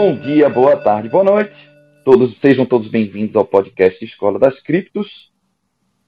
[0.00, 1.52] Bom dia, boa tarde, boa noite.
[2.04, 5.32] Todos sejam todos bem-vindos ao podcast Escola das Criptos,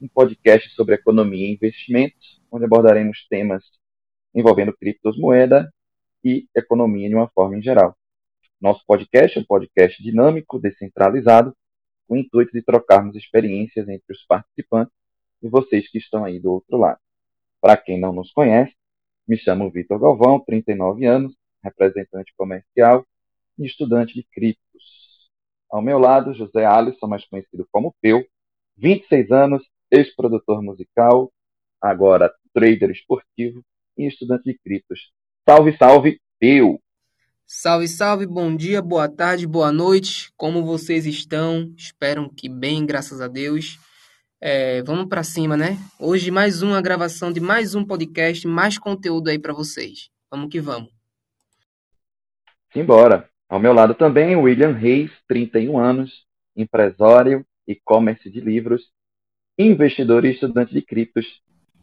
[0.01, 3.65] um podcast sobre economia e investimentos, onde abordaremos temas
[4.33, 5.69] envolvendo criptos, moeda
[6.23, 7.97] e economia de uma forma em geral.
[8.61, 11.53] Nosso podcast é um podcast dinâmico, descentralizado,
[12.07, 14.95] com o intuito de trocarmos experiências entre os participantes
[15.43, 17.01] e vocês que estão aí do outro lado.
[17.61, 18.73] Para quem não nos conhece,
[19.27, 21.35] me chamo Vitor Galvão, 39 anos,
[21.65, 23.05] representante comercial
[23.61, 25.31] e estudante de criptos.
[25.71, 28.25] Ao meu lado, José Alisson, mais conhecido como Peu,
[28.77, 31.31] 26 anos, ex-produtor musical,
[31.81, 33.63] agora trader esportivo
[33.97, 35.13] e estudante de criptos.
[35.49, 36.81] Salve, salve, Peu!
[37.47, 40.33] Salve, salve, bom dia, boa tarde, boa noite.
[40.37, 41.73] Como vocês estão?
[41.77, 43.79] Espero que bem, graças a Deus.
[44.41, 45.77] É, vamos para cima, né?
[45.99, 50.09] Hoje mais uma gravação de mais um podcast, mais conteúdo aí para vocês.
[50.31, 50.91] Vamos que vamos.
[52.73, 53.29] Simbora.
[53.51, 56.25] Ao meu lado também, William Reis, 31 anos,
[56.57, 58.81] empresário, e-commerce de livros,
[59.59, 61.27] investidor e estudante de criptos.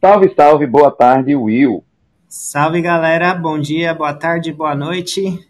[0.00, 1.84] Salve, salve, boa tarde, Will.
[2.26, 3.34] Salve, galera.
[3.34, 5.46] Bom dia, boa tarde, boa noite.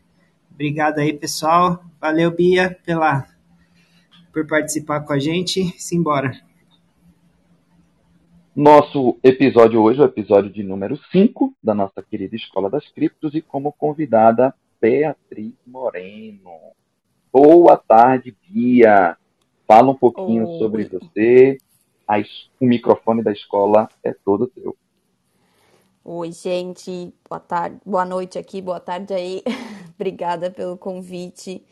[0.51, 1.85] Obrigado aí, pessoal.
[2.01, 3.25] Valeu, Bia, pela
[4.33, 5.73] por participar com a gente.
[5.81, 6.33] Simbora.
[8.57, 13.37] Nosso episódio hoje é o episódio de número 5 da nossa querida Escola das Criptos
[13.37, 16.73] e como convidada Beatriz Moreno.
[17.33, 19.17] Boa tarde, Bia.
[19.67, 20.59] Fala um pouquinho Oi.
[20.59, 21.59] sobre você.
[22.61, 24.77] o microfone da escola é todo teu.
[26.05, 27.13] Oi, gente.
[27.29, 29.43] Boa tarde, boa noite aqui, boa tarde aí.
[29.95, 31.63] Obrigada pelo convite.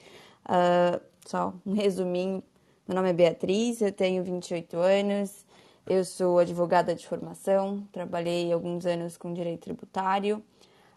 [0.44, 2.42] Uh, só um resuminho.
[2.86, 5.44] Meu nome é Beatriz, eu tenho 28 anos,
[5.88, 10.40] eu sou advogada de formação, trabalhei alguns anos com direito tributário.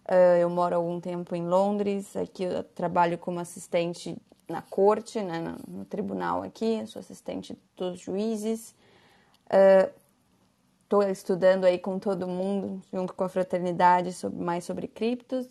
[0.09, 5.39] Uh, eu moro algum tempo em Londres, aqui eu trabalho como assistente na corte, né,
[5.39, 8.75] no, no tribunal aqui, sou assistente dos juízes.
[10.81, 15.47] Estou uh, estudando aí com todo mundo, junto com a fraternidade, sobre, mais sobre criptos.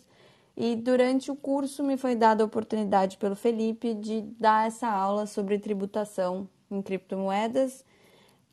[0.57, 5.25] E durante o curso me foi dada a oportunidade pelo Felipe de dar essa aula
[5.25, 7.85] sobre tributação em criptomoedas.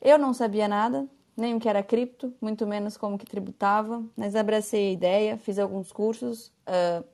[0.01, 1.05] Eu não sabia nada,
[1.37, 5.59] nem o que era cripto, muito menos como que tributava, mas abracei a ideia, fiz
[5.59, 7.05] alguns cursos uh,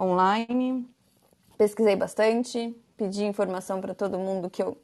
[0.00, 0.88] online,
[1.58, 4.78] pesquisei bastante, pedi informação para todo mundo que eu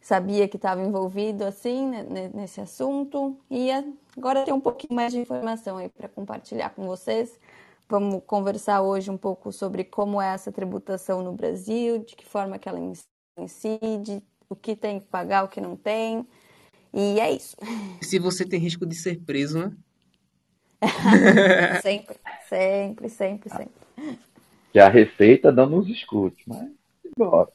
[0.00, 3.70] sabia que estava envolvido assim né, nesse assunto e
[4.16, 7.38] agora tem um pouquinho mais de informação aí para compartilhar com vocês.
[7.88, 12.58] Vamos conversar hoje um pouco sobre como é essa tributação no Brasil, de que forma
[12.58, 12.80] que ela
[13.38, 16.26] incide, o que tem que pagar, o que não tem.
[16.92, 17.56] E é isso.
[18.00, 19.72] Se você tem risco de ser preso, né?
[21.80, 22.16] sempre,
[22.48, 24.18] sempre, sempre, sempre.
[24.72, 26.68] Que a Receita não nos escute, mas
[27.04, 27.50] embora.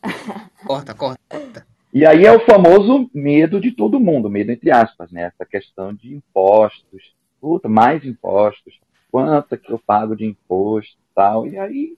[0.66, 1.68] corta, corta, corta.
[1.94, 5.24] E aí é o famoso medo de todo mundo, medo entre aspas, né?
[5.24, 7.16] Essa questão de impostos.
[7.40, 8.80] Puta, mais impostos.
[9.12, 11.48] Quanto é que eu pago de imposto e tal.
[11.48, 11.98] E aí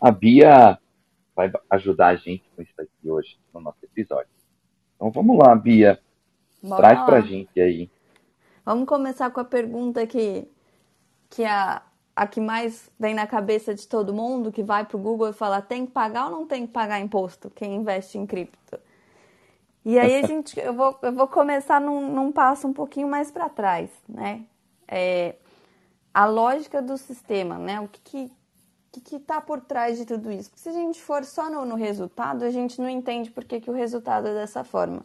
[0.00, 0.78] a Bia
[1.34, 4.28] vai ajudar a gente com isso aqui hoje no nosso episódio.
[4.96, 5.98] Então vamos lá, Bia.
[6.62, 7.04] Bora Traz lá.
[7.04, 7.90] pra gente aí.
[8.64, 10.46] Vamos começar com a pergunta que,
[11.28, 11.82] que a,
[12.14, 15.60] a que mais vem na cabeça de todo mundo, que vai pro Google e fala,
[15.60, 18.78] tem que pagar ou não tem que pagar imposto quem investe em cripto?
[19.84, 23.30] E aí a gente, eu vou, eu vou começar num, num passo um pouquinho mais
[23.30, 24.44] para trás, né?
[24.86, 25.34] É,
[26.14, 27.80] a lógica do sistema, né?
[27.80, 28.32] O que que
[29.00, 30.50] que está por trás de tudo isso?
[30.50, 33.58] Porque se a gente for só no, no resultado, a gente não entende por que,
[33.58, 35.02] que o resultado é dessa forma.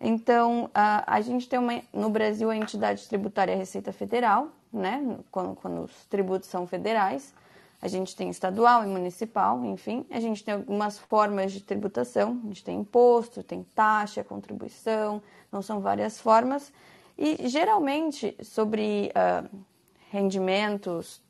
[0.00, 4.48] Então, a, a gente tem uma, no Brasil a entidade tributária é a Receita Federal,
[4.72, 5.18] né?
[5.30, 7.34] Quando, quando os tributos são federais.
[7.80, 10.04] A gente tem estadual e municipal, enfim.
[10.10, 12.40] A gente tem algumas formas de tributação.
[12.44, 16.72] A gente tem imposto, tem taxa, contribuição, não são várias formas.
[17.16, 19.48] E geralmente sobre uh,
[20.10, 21.20] rendimentos,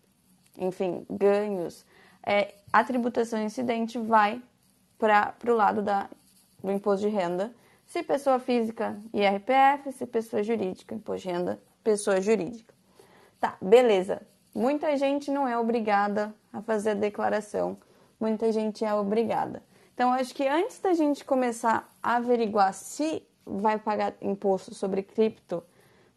[0.57, 1.85] enfim, ganhos,
[2.23, 4.43] é, a tributação incidente vai
[4.99, 6.09] para o lado da,
[6.63, 7.53] do imposto de renda
[7.89, 9.93] se pessoa física, IRPF.
[9.93, 12.75] Se pessoa jurídica, imposto de renda, pessoa jurídica.
[13.41, 14.21] Tá, beleza.
[14.55, 17.79] Muita gente não é obrigada a fazer a declaração.
[18.21, 19.63] Muita gente é obrigada.
[19.95, 25.63] Então, acho que antes da gente começar a averiguar se vai pagar imposto sobre cripto,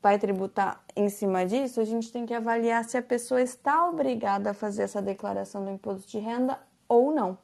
[0.01, 4.49] vai tributar em cima disso, a gente tem que avaliar se a pessoa está obrigada
[4.49, 6.59] a fazer essa declaração do imposto de renda
[6.89, 7.37] ou não.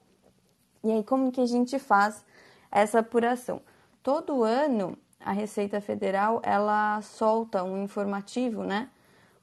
[0.83, 2.25] E aí, como que a gente faz
[2.69, 3.61] essa apuração?
[4.07, 8.89] Todo ano a Receita Federal ela solta um informativo, né,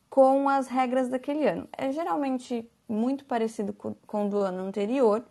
[0.08, 1.69] com as regras daquele ano.
[1.76, 5.22] É geralmente muito parecido com o do ano anterior,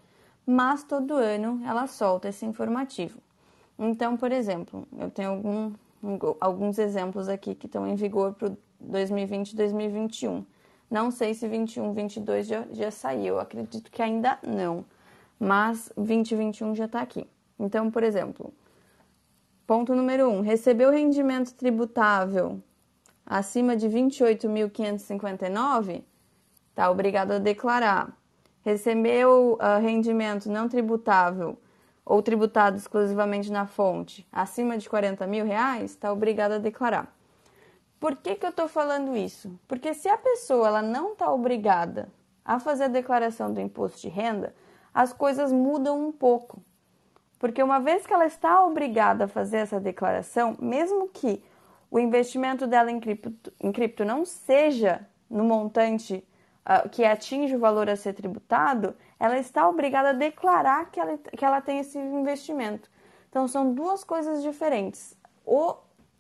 [0.46, 3.20] mas todo ano ela solta esse informativo.
[3.80, 5.74] Então, por exemplo, eu tenho algum,
[6.40, 10.46] alguns exemplos aqui que estão em vigor para 2020 e 2021.
[10.92, 14.86] Não sei se 21, 22 já, já saiu, acredito que ainda não,
[15.40, 17.26] mas 2021 já está aqui.
[17.58, 18.54] Então, por exemplo,
[19.66, 22.62] ponto número 1, um, recebeu rendimento tributável
[23.26, 26.04] acima de 28.559,
[26.70, 28.16] está obrigado a declarar.
[28.62, 31.58] Recebeu uh, rendimento não tributável
[32.06, 37.14] ou tributado exclusivamente na fonte acima de 40 mil reais, está obrigado a declarar.
[38.00, 39.58] Por que, que eu estou falando isso?
[39.68, 42.10] Porque se a pessoa ela não está obrigada
[42.44, 44.54] a fazer a declaração do imposto de renda,
[44.94, 46.62] as coisas mudam um pouco.
[47.44, 51.44] Porque uma vez que ela está obrigada a fazer essa declaração, mesmo que
[51.92, 56.26] o investimento dela em cripto, em cripto não seja no montante
[56.66, 61.18] uh, que atinge o valor a ser tributado, ela está obrigada a declarar que ela,
[61.18, 62.90] que ela tem esse investimento.
[63.30, 65.14] Então, são duas coisas diferentes.
[65.46, 65.76] O,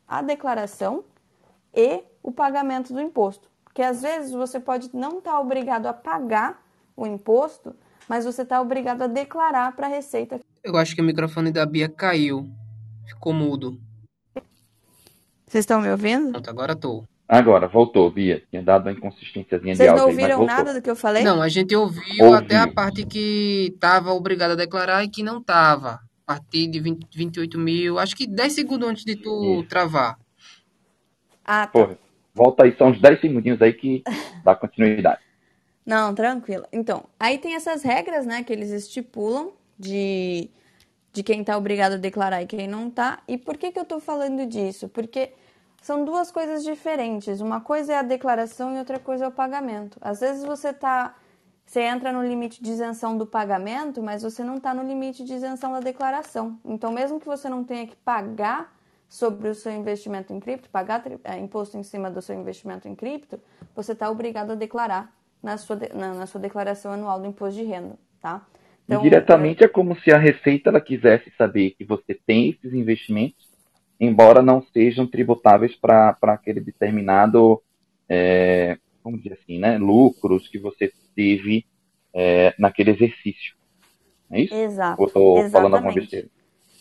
[0.06, 1.06] a declaração
[1.74, 3.50] e o pagamento do imposto.
[3.64, 6.62] Porque às vezes você pode não estar tá obrigado a pagar
[6.98, 7.74] o imposto,
[8.10, 10.42] mas você está obrigado a declarar para a Receita.
[10.64, 12.50] Eu acho que o microfone da Bia caiu.
[13.06, 13.78] Ficou mudo.
[15.46, 16.32] Vocês estão me ouvindo?
[16.32, 17.06] Pronto, agora estou.
[17.28, 18.42] Agora, voltou, Bia.
[18.50, 20.16] Tinha dado uma inconsistênciazinha Vocês de áudio.
[20.16, 21.22] Vocês não ouviram nada do que eu falei?
[21.22, 22.38] Não, a gente ouviu Ouvi.
[22.38, 26.00] até a parte que estava obrigado a declarar e que não estava.
[26.26, 29.68] A partir de 20, 28 mil, acho que 10 segundos antes de tu Isso.
[29.68, 30.18] travar.
[31.44, 31.74] Ah, tá.
[31.74, 32.00] Porra,
[32.34, 34.02] volta aí, são uns 10 segundinhos aí que
[34.46, 35.20] dá continuidade.
[35.86, 36.66] Não, tranquilo.
[36.72, 40.50] Então, aí tem essas regras, né, que eles estipulam de,
[41.12, 43.22] de quem tá obrigado a declarar e quem não tá.
[43.28, 44.90] E por que que eu tô falando disso?
[44.90, 45.34] Porque
[45.82, 47.42] são duas coisas diferentes.
[47.42, 49.98] Uma coisa é a declaração e outra coisa é o pagamento.
[50.02, 51.16] Às vezes você tá
[51.66, 55.34] você entra no limite de isenção do pagamento, mas você não está no limite de
[55.34, 56.60] isenção da declaração.
[56.64, 58.76] Então, mesmo que você não tenha que pagar
[59.10, 62.96] sobre o seu investimento em cripto, pagar é, imposto em cima do seu investimento em
[62.96, 63.40] cripto,
[63.76, 67.64] você está obrigado a declarar na sua, na, na, sua declaração anual do imposto de
[67.64, 68.46] renda, tá?
[68.86, 69.68] Então, Diretamente é...
[69.68, 73.48] como se a Receita ela quisesse saber que você tem esses investimentos,
[74.00, 77.62] embora não sejam tributáveis para aquele determinado,
[78.10, 81.66] é, vamos dizer assim, né, lucros que você teve
[82.14, 83.56] é, naquele exercício.
[84.30, 84.54] É isso?
[84.54, 85.02] Exato.
[85.02, 86.28] Ou estou falando alguma besteira?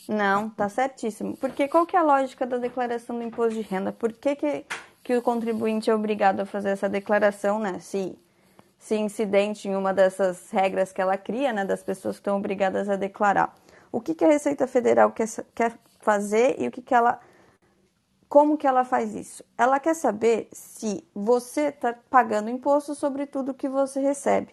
[0.09, 1.37] Não, tá certíssimo.
[1.37, 3.93] Porque qual que é a lógica da declaração do imposto de renda?
[3.93, 4.65] Por que, que,
[5.03, 7.79] que o contribuinte é obrigado a fazer essa declaração, né?
[7.79, 8.17] Se,
[8.83, 11.65] se incidente em uma dessas regras que ela cria, né?
[11.65, 13.55] Das pessoas que estão obrigadas a declarar.
[13.93, 17.21] O que, que a Receita Federal quer, quer fazer e o que, que ela.
[18.29, 19.45] Como que ela faz isso?
[19.57, 24.53] Ela quer saber se você está pagando imposto sobre tudo que você recebe.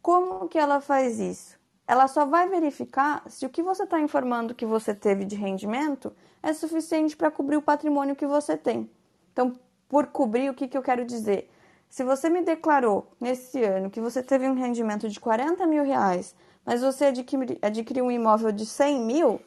[0.00, 1.56] Como que ela faz isso?
[1.86, 6.10] ela só vai verificar se o que você está informando que você teve de rendimento
[6.42, 8.90] é suficiente para cobrir o patrimônio que você tem.
[9.30, 9.52] Então,
[9.88, 11.50] por cobrir, o que, que eu quero dizer?
[11.92, 16.34] Se você me declarou nesse ano que você teve um rendimento de 40 mil reais,
[16.64, 19.38] mas você adquiri, adquiriu um imóvel de 100 mil,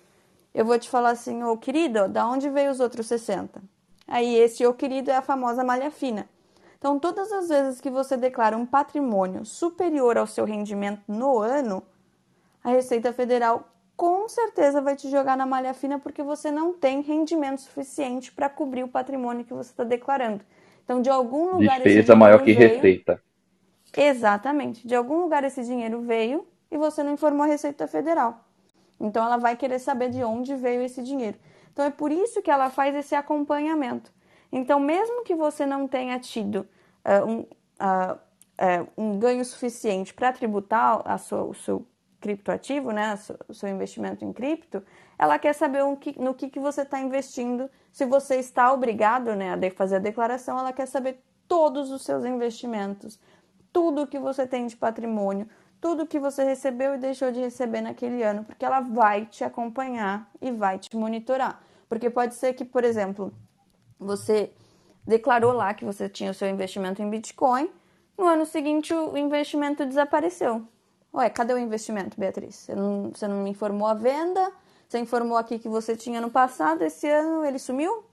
[0.54, 3.64] eu vou te falar assim, ô oh, querido, da onde veio os outros 60?
[4.08, 6.30] Aí esse ô oh, querido é a famosa malha fina.
[6.78, 11.82] Então, todas as vezes que você declara um patrimônio superior ao seu rendimento no ano,
[12.64, 17.02] a Receita Federal com certeza vai te jogar na malha fina porque você não tem
[17.02, 20.46] rendimento suficiente para cobrir o patrimônio que você está declarando.
[20.86, 22.76] Então, de algum lugar Despesa maior que veio...
[22.76, 23.22] receita.
[23.98, 24.88] Exatamente.
[24.88, 28.46] De algum lugar esse dinheiro veio e você não informou a Receita Federal.
[29.00, 31.38] Então, ela vai querer saber de onde veio esse dinheiro.
[31.74, 34.14] Então, é por isso que ela faz esse acompanhamento.
[34.52, 36.68] Então, mesmo que você não tenha tido
[37.04, 41.86] uh, um, uh, uh, um ganho suficiente para tributar a sua, o seu
[42.26, 43.14] criptoativo, né,
[43.48, 44.84] o seu investimento em cripto,
[45.16, 45.84] ela quer saber
[46.18, 47.70] no que, que você está investindo.
[47.92, 52.26] Se você está obrigado né, a fazer a declaração, ela quer saber todos os seus
[52.26, 53.20] investimentos,
[53.72, 55.48] tudo que você tem de patrimônio,
[55.80, 60.28] tudo que você recebeu e deixou de receber naquele ano, porque ela vai te acompanhar
[60.42, 61.62] e vai te monitorar.
[61.88, 63.32] Porque pode ser que, por exemplo,
[64.00, 64.52] você
[65.06, 67.70] declarou lá que você tinha o seu investimento em Bitcoin,
[68.18, 70.68] no ano seguinte o investimento desapareceu.
[71.16, 72.56] Ué, cadê o investimento, Beatriz?
[72.56, 74.52] Você não, você não me informou a venda?
[74.88, 78.04] Você informou aqui que você tinha no passado, esse ano ele sumiu?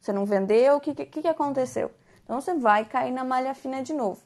[0.00, 0.76] Você não vendeu?
[0.76, 1.90] O que, que, que aconteceu?
[2.24, 4.20] Então você vai cair na malha fina de novo.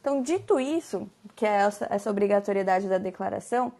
[0.00, 3.72] Então, dito isso, que é essa, essa obrigatoriedade da declaração,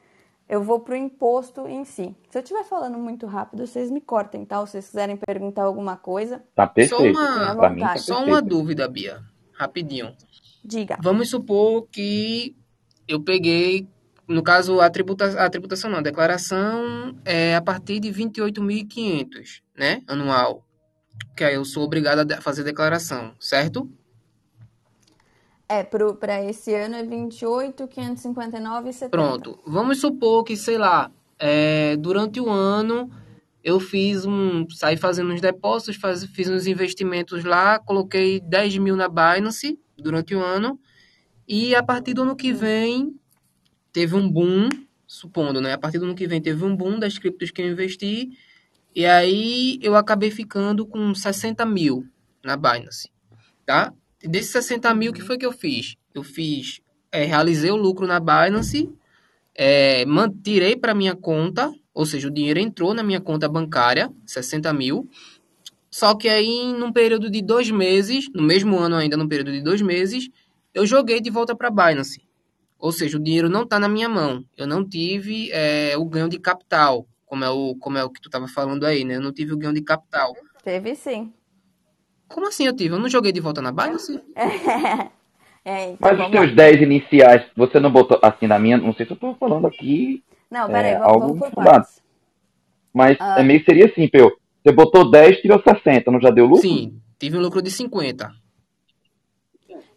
[0.49, 2.15] eu vou para o imposto em si.
[2.31, 4.65] Se eu estiver falando muito rápido, vocês me cortem, tá?
[4.67, 6.43] Se vocês quiserem perguntar alguma coisa.
[6.55, 7.15] Tá perfeito.
[7.15, 9.23] Só uma, mim, tá só uma dúvida, Bia.
[9.53, 10.15] Rapidinho.
[10.65, 10.99] Diga.
[11.01, 12.57] Vamos supor que
[13.09, 13.89] eu peguei,
[14.29, 20.03] no caso, a, tributa, a tributação não, a declaração é a partir de 28.500, né,
[20.07, 20.65] anual,
[21.37, 23.91] que aí eu sou obrigado a fazer declaração, certo?
[25.69, 29.11] É, para esse ano é 28.559,70.
[29.11, 33.11] Pronto, vamos supor que, sei lá, é, durante o ano
[33.63, 38.97] eu fiz um, saí fazendo uns depósitos, faz, fiz uns investimentos lá, coloquei 10 mil
[38.97, 40.79] na Binance durante o ano,
[41.49, 43.19] e a partir do ano que vem
[43.93, 44.69] teve um boom,
[45.07, 45.73] supondo, né?
[45.73, 48.31] A partir do ano que vem teve um boom das criptos que eu investi.
[48.95, 52.07] E aí eu acabei ficando com 60 mil
[52.45, 53.11] na Binance,
[53.65, 53.95] tá?
[54.23, 55.97] E desses 60 mil, o que foi que eu fiz?
[56.15, 58.91] Eu fiz, é, realizei o lucro na Binance,
[59.55, 60.05] é,
[60.43, 65.09] tirei para minha conta, ou seja, o dinheiro entrou na minha conta bancária, 60 mil.
[65.91, 69.63] Só que aí, num período de dois meses, no mesmo ano ainda, num período de
[69.63, 70.29] dois meses,
[70.75, 72.23] eu joguei de volta para Binance.
[72.79, 74.45] Ou seja, o dinheiro não está na minha mão.
[74.57, 78.21] Eu não tive é, o ganho de capital, como é o, como é o que
[78.21, 79.17] tu estava falando aí, né?
[79.17, 80.35] Eu não tive o ganho de capital.
[80.63, 81.33] Teve sim.
[82.29, 82.95] Como assim eu tive?
[82.95, 84.21] Eu não joguei de volta na Binance?
[85.65, 88.79] É, então Mas os teus 10 iniciais, você não botou assim na minha.
[88.79, 90.25] Não sei se eu estou falando aqui.
[90.51, 92.03] Não, peraí, é, vamos, vamos por partes.
[92.91, 93.39] Mas ah.
[93.39, 94.33] é meio seria assim, Peu.
[94.65, 96.63] Você botou 10, tirou 60, não já deu lucro?
[96.63, 98.33] Sim, tive um lucro de 50.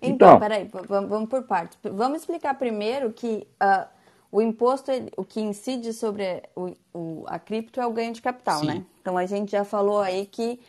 [0.01, 1.77] Então, então peraí, vamos por partes.
[1.83, 3.87] Vamos explicar primeiro que uh,
[4.31, 8.59] o imposto, o que incide sobre o, o, a cripto é o ganho de capital,
[8.59, 8.67] Sim.
[8.67, 8.85] né?
[9.01, 10.59] Então a gente já falou aí que,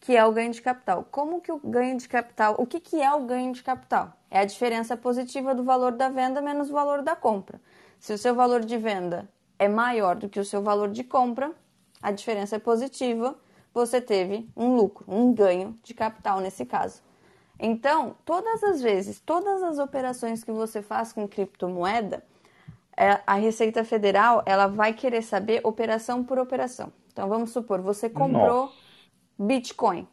[0.00, 1.06] que é o ganho de capital.
[1.10, 4.12] Como que o ganho de capital, o que, que é o ganho de capital?
[4.30, 7.60] É a diferença positiva do valor da venda menos o valor da compra.
[7.98, 9.28] Se o seu valor de venda
[9.58, 11.52] é maior do que o seu valor de compra,
[12.02, 13.36] a diferença é positiva,
[13.74, 17.02] você teve um lucro, um ganho de capital nesse caso.
[17.62, 22.24] Então, todas as vezes, todas as operações que você faz com criptomoeda,
[22.96, 26.90] é, a Receita Federal ela vai querer saber operação por operação.
[27.12, 28.74] Então, vamos supor, você comprou Nossa.
[29.38, 30.08] Bitcoin,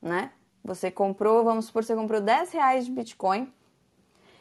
[0.00, 0.32] né?
[0.64, 3.52] Você comprou, vamos supor, você comprou 10 reais de Bitcoin,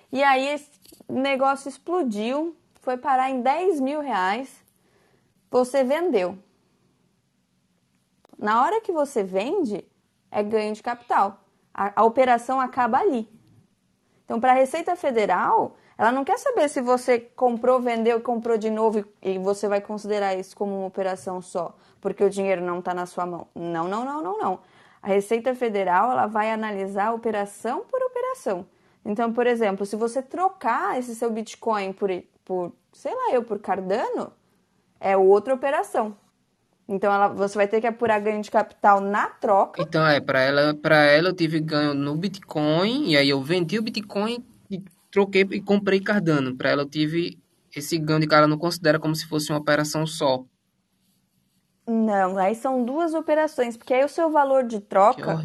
[0.10, 0.72] e aí esse
[1.10, 4.64] negócio explodiu, foi parar em 10 mil reais,
[5.52, 6.38] você vendeu.
[8.40, 9.86] Na hora que você vende,
[10.32, 11.44] é ganho de capital
[11.78, 13.30] a, a operação acaba ali.
[14.26, 18.70] Então, para a Receita Federal, ela não quer saber se você comprou, vendeu, comprou de
[18.70, 22.94] novo e você vai considerar isso como uma operação só, porque o dinheiro não está
[22.94, 23.48] na sua mão.
[23.56, 24.60] Não, não, não, não, não.
[25.02, 28.66] A Receita Federal ela vai analisar operação por operação.
[29.06, 32.10] Então, por exemplo, se você trocar esse seu Bitcoin por,
[32.44, 34.34] por sei lá eu, por Cardano,
[35.00, 36.18] é outra operação.
[36.88, 39.82] Então ela, você vai ter que apurar ganho de capital na troca.
[39.82, 43.78] Então é, para ela, para ela eu tive ganho no Bitcoin e aí eu vendi
[43.78, 46.56] o Bitcoin e troquei e comprei Cardano.
[46.56, 47.38] Para ela eu tive
[47.76, 50.44] esse ganho de cara não considera como se fosse uma operação só.
[51.86, 55.42] Não, aí são duas operações, porque aí o seu valor de troca,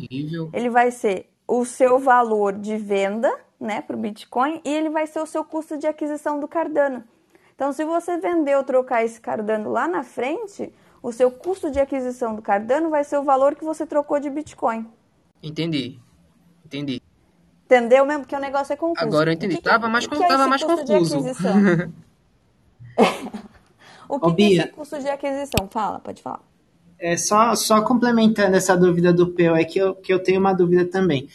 [0.53, 5.07] ele vai ser o seu valor de venda, né, para o Bitcoin, e ele vai
[5.07, 7.05] ser o seu custo de aquisição do Cardano.
[7.55, 10.73] Então, se você vender ou trocar esse Cardano lá na frente,
[11.03, 14.31] o seu custo de aquisição do Cardano vai ser o valor que você trocou de
[14.31, 14.87] Bitcoin.
[15.43, 15.99] Entendi.
[16.65, 17.03] Entendi.
[17.67, 18.21] Entendeu mesmo?
[18.21, 19.05] Porque o negócio é confuso.
[19.05, 19.57] Agora eu entendi.
[19.57, 21.19] Que, tava mais, que é tava mais confuso.
[24.09, 25.69] o que, Ô, que é esse custo de aquisição?
[25.71, 26.43] Fala, pode falar.
[26.99, 30.53] É, só, só complementando essa dúvida do Peu, é que eu, que eu tenho uma
[30.53, 31.29] dúvida também.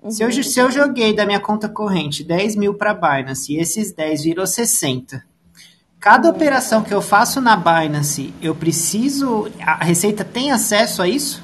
[0.00, 0.10] Uhum.
[0.12, 3.90] Se, eu, se eu joguei da minha conta corrente 10 mil para Binance e esses
[3.92, 5.24] 10 virou 60,
[6.00, 9.50] Cada operação que eu faço na Binance, eu preciso.
[9.60, 11.42] A Receita tem acesso a isso?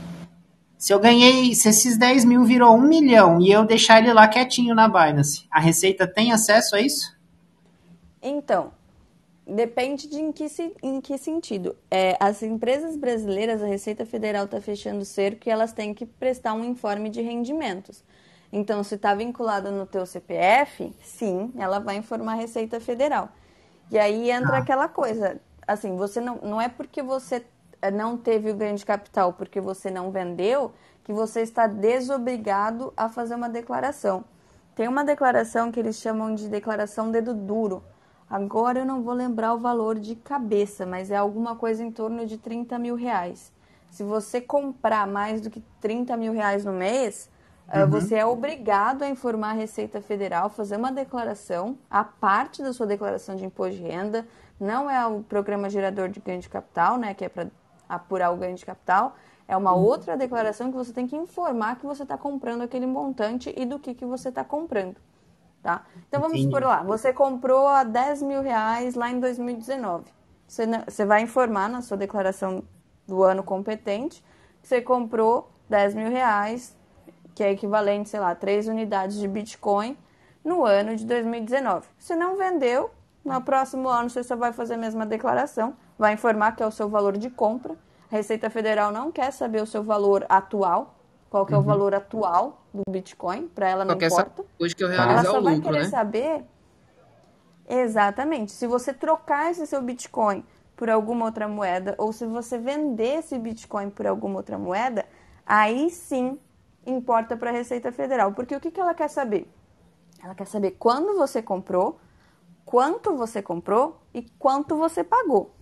[0.79, 4.29] Se eu ganhei, se esses 10 mil virou 1 milhão e eu deixar ele lá
[4.29, 7.17] quietinho na Binance, a Receita tem acesso a isso?
[8.23, 8.71] Então,
[9.47, 10.47] depende de em que,
[10.83, 11.75] em que sentido.
[11.91, 16.07] É, as empresas brasileiras, a Receita Federal está fechando o cerco e elas têm que
[16.07, 18.05] prestar um informe de rendimentos.
[18.53, 23.31] Então, se está vinculado no teu CPF, sim, ela vai informar a Receita Federal.
[23.91, 24.59] E aí entra ah.
[24.59, 27.45] aquela coisa, assim, você não, não é porque você
[27.83, 30.73] eh, não teve o ganho de capital porque você não vendeu
[31.05, 34.25] que você está desobrigado a fazer uma declaração.
[34.75, 37.85] Tem uma declaração que eles chamam de declaração dedo duro.
[38.29, 42.27] Agora eu não vou lembrar o valor de cabeça, mas é alguma coisa em torno
[42.27, 43.53] de 30 mil reais.
[43.91, 47.31] Se você comprar mais do que 30 mil reais no mês,
[47.73, 47.91] uhum.
[47.91, 52.87] Você é obrigado a informar a Receita Federal, fazer uma declaração, a parte da sua
[52.87, 54.27] declaração de imposto de renda,
[54.61, 57.49] não é o programa gerador de ganho de capital, né, que é para
[57.89, 59.17] apurar o ganho de capital,
[59.47, 59.83] é uma uhum.
[59.83, 63.79] outra declaração que você tem que informar que você está comprando aquele montante e do
[63.79, 64.97] que, que você está comprando.
[65.63, 65.85] tá?
[66.09, 66.51] Então vamos Entendi.
[66.51, 70.05] por lá, você comprou a 10 mil reais lá em 2019.
[70.47, 72.63] Você, você vai informar na sua declaração
[73.07, 74.23] do ano competente
[74.63, 76.75] que você comprou 10 mil reais,
[77.35, 79.97] que é equivalente, sei lá, 3 unidades de Bitcoin
[80.45, 81.87] no ano de 2019.
[81.99, 82.91] Se não vendeu,
[83.25, 86.71] no próximo ano você só vai fazer a mesma declaração, vai informar que é o
[86.71, 87.75] seu valor de compra.
[88.13, 90.95] A Receita Federal não quer saber o seu valor atual,
[91.31, 94.43] qual que é o valor atual do Bitcoin, para ela não Só importa.
[94.43, 95.91] depois que eu Ela realizar só o vai lucro, querer né?
[95.91, 96.45] saber
[97.69, 100.45] exatamente se você trocar esse seu Bitcoin
[100.77, 105.07] por alguma outra moeda ou se você vender esse Bitcoin por alguma outra moeda,
[105.47, 106.39] aí sim
[106.87, 108.33] importa para a Receita Federal.
[108.33, 109.51] Porque o que, que ela quer saber?
[110.23, 111.99] Ela quer saber quando você comprou,
[112.65, 115.55] quanto você comprou e quanto você pagou.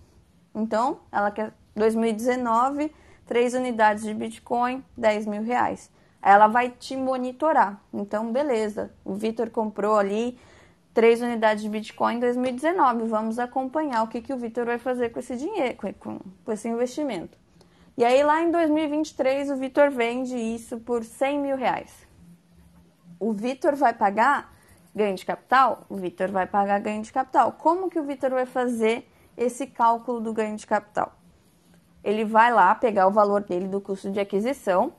[0.55, 2.93] Então, ela quer 2019,
[3.25, 5.91] 3 unidades de Bitcoin, 10 mil reais.
[6.21, 7.81] Ela vai te monitorar.
[7.93, 10.39] Então, beleza, o Vitor comprou ali
[10.93, 13.07] 3 unidades de Bitcoin em 2019.
[13.07, 16.69] Vamos acompanhar o que, que o Vitor vai fazer com esse dinheiro, com, com esse
[16.69, 17.37] investimento.
[17.95, 21.91] E aí, lá em 2023, o Vitor vende isso por 100 mil reais.
[23.19, 24.51] O Vitor vai pagar
[24.95, 25.85] ganho de capital?
[25.87, 27.51] O Vitor vai pagar ganho de capital.
[27.51, 29.07] Como que o Vitor vai fazer
[29.37, 31.13] esse cálculo do ganho de capital?
[32.03, 34.93] Ele vai lá pegar o valor dele do custo de aquisição,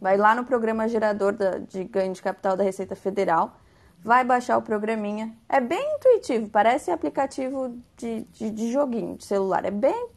[0.00, 1.34] vai lá no programa gerador
[1.68, 3.56] de ganho de capital da Receita Federal,
[4.02, 5.32] vai baixar o programinha.
[5.48, 9.64] É bem intuitivo, parece aplicativo de, de, de joguinho de celular.
[9.64, 10.08] É bem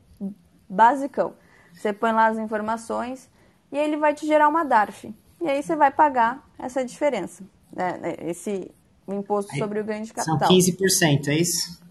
[0.68, 1.36] basicão.
[1.74, 3.30] Você põe lá as informações
[3.72, 5.14] e ele vai te gerar uma DARF.
[5.42, 7.44] E aí você vai pagar essa diferença,
[7.76, 8.72] né, né, esse
[9.08, 10.50] imposto sobre o ganho de São capital.
[10.50, 11.82] 15%, é isso?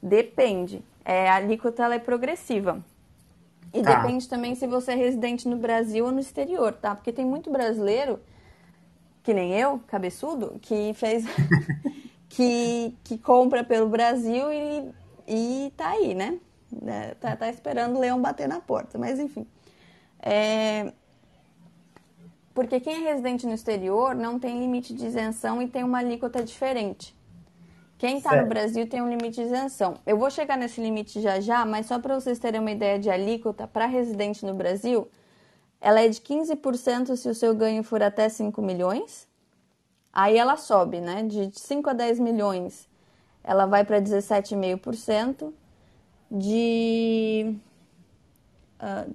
[0.00, 0.84] Depende.
[1.04, 2.84] É, a alíquota ela é progressiva.
[3.74, 3.96] E Tá.
[3.96, 6.94] depende também se você é residente no Brasil ou no exterior, tá?
[6.94, 8.20] Porque tem muito brasileiro,
[9.22, 11.24] que nem eu, cabeçudo, que fez.
[12.28, 14.90] que, que compra pelo Brasil e,
[15.26, 16.38] e tá aí, né?
[16.86, 18.98] É, Tá, tá esperando o leão bater na porta.
[18.98, 19.46] Mas enfim.
[20.20, 20.92] É,
[22.56, 26.42] porque quem é residente no exterior não tem limite de isenção e tem uma alíquota
[26.42, 27.14] diferente.
[27.98, 28.46] Quem está no.
[28.46, 29.94] Brasil tem um limite de isenção.
[30.06, 33.10] Eu vou chegar nesse limite já já, mas só para vocês terem uma ideia de
[33.10, 35.06] alíquota para residente no Brasil,
[35.80, 39.28] ela é de 15% se o seu ganho for até 5 milhões.
[40.12, 41.22] Aí ela sobe, né?
[41.24, 42.88] De 5 a 10 milhões,
[43.44, 45.52] ela vai para 17,5%.
[46.30, 47.56] De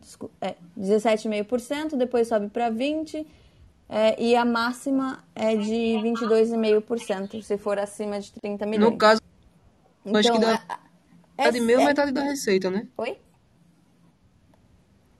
[0.02, 3.26] desculpa, é, 17,5%, depois sobe para 20%,
[3.90, 8.92] é, e a máxima é de 22,5%, se for acima de 30 milhões.
[8.92, 9.22] No caso,
[10.14, 10.64] acho que dá
[11.38, 12.88] é, metade meu, é- metade da receita, né?
[12.98, 13.18] Oi?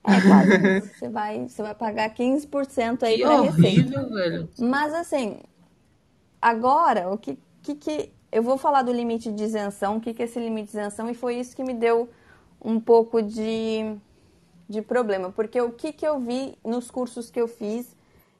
[0.04, 0.80] É quase.
[0.98, 3.52] você, vai, você vai pagar 15% aí Que receita.
[3.52, 4.48] horrível, velho.
[4.58, 5.38] Mas assim,
[6.40, 10.22] agora, o que, que, que- Eu vou falar do limite de isenção, o que, que
[10.22, 12.08] é esse limite de isenção, e foi isso que me deu
[12.64, 13.94] um pouco de,
[14.66, 15.30] de problema.
[15.30, 17.94] Porque o que, que eu vi nos cursos que eu fiz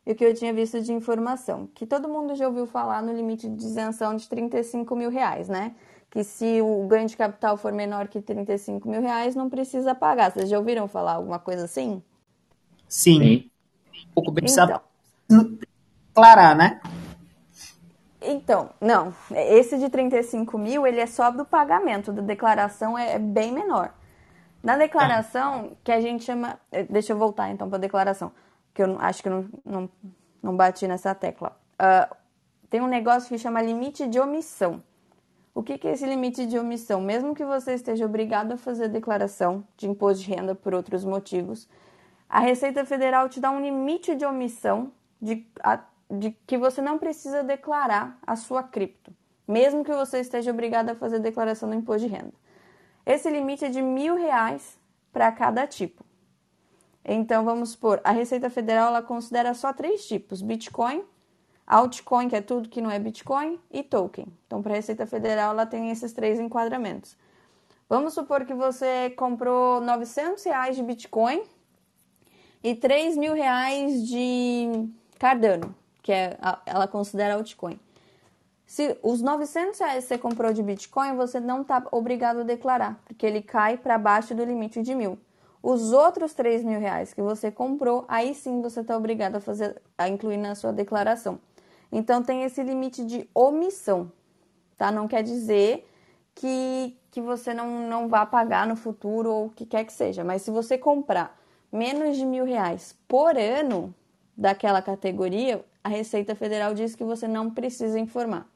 [0.06, 1.68] e o que eu tinha visto de informação?
[1.74, 5.74] Que todo mundo já ouviu falar no limite de isenção de 35 mil reais, né?
[6.08, 10.32] Que se o ganho de capital for menor que 35 mil reais, não precisa pagar.
[10.32, 12.02] Vocês já ouviram falar alguma coisa assim?
[12.88, 13.20] Sim.
[13.20, 13.50] Sim.
[14.08, 14.46] Um pouco bem.
[14.48, 14.80] Então.
[16.08, 16.80] declarar, né?
[18.24, 19.14] Então, não.
[19.30, 23.92] Esse de 35 mil, ele é só do pagamento, da declaração é é bem menor.
[24.62, 26.58] Na declaração, que a gente chama.
[26.72, 28.32] eh, Deixa eu voltar então para a declaração,
[28.74, 29.32] que eu acho que eu
[29.64, 29.90] não, não,
[30.42, 31.56] não bati nessa tecla.
[31.78, 32.08] Ah,
[32.70, 34.82] tem um negócio que chama limite de omissão.
[35.54, 37.00] O que, que é esse limite de omissão?
[37.00, 41.68] Mesmo que você esteja obrigado a fazer declaração de imposto de renda por outros motivos,
[42.28, 45.84] a Receita Federal te dá um limite de omissão de, a-
[46.18, 49.12] de que você não precisa declarar a sua cripto,
[49.48, 52.32] mesmo que você esteja obrigado a fazer declaração do imposto de renda.
[53.04, 54.78] Esse limite é de mil reais
[55.12, 56.04] para cada tipo.
[57.04, 61.02] Então, vamos supor, a Receita Federal ela considera só três tipos: Bitcoin,
[61.66, 64.26] altcoin, que é tudo que não é Bitcoin, e token.
[64.46, 67.16] Então, para a Receita Federal, ela tem esses três enquadramentos.
[67.88, 71.42] Vamos supor que você comprou 900 reais de Bitcoin
[72.62, 76.36] e 3 mil reais de Cardano, que é,
[76.66, 77.78] ela considera altcoin.
[78.66, 83.00] Se os 900 reais que você comprou de Bitcoin, você não está obrigado a declarar,
[83.04, 85.18] porque ele cai para baixo do limite de mil.
[85.62, 89.80] Os outros 3 mil reais que você comprou, aí sim você está obrigado a fazer,
[89.96, 91.38] a incluir na sua declaração.
[91.92, 94.10] Então tem esse limite de omissão,
[94.76, 94.90] tá?
[94.90, 95.86] Não quer dizer
[96.34, 100.24] que, que você não, não vá pagar no futuro ou o que quer que seja.
[100.24, 101.38] Mas se você comprar
[101.70, 103.94] menos de mil reais por ano
[104.36, 108.46] daquela categoria, a Receita Federal diz que você não precisa informar.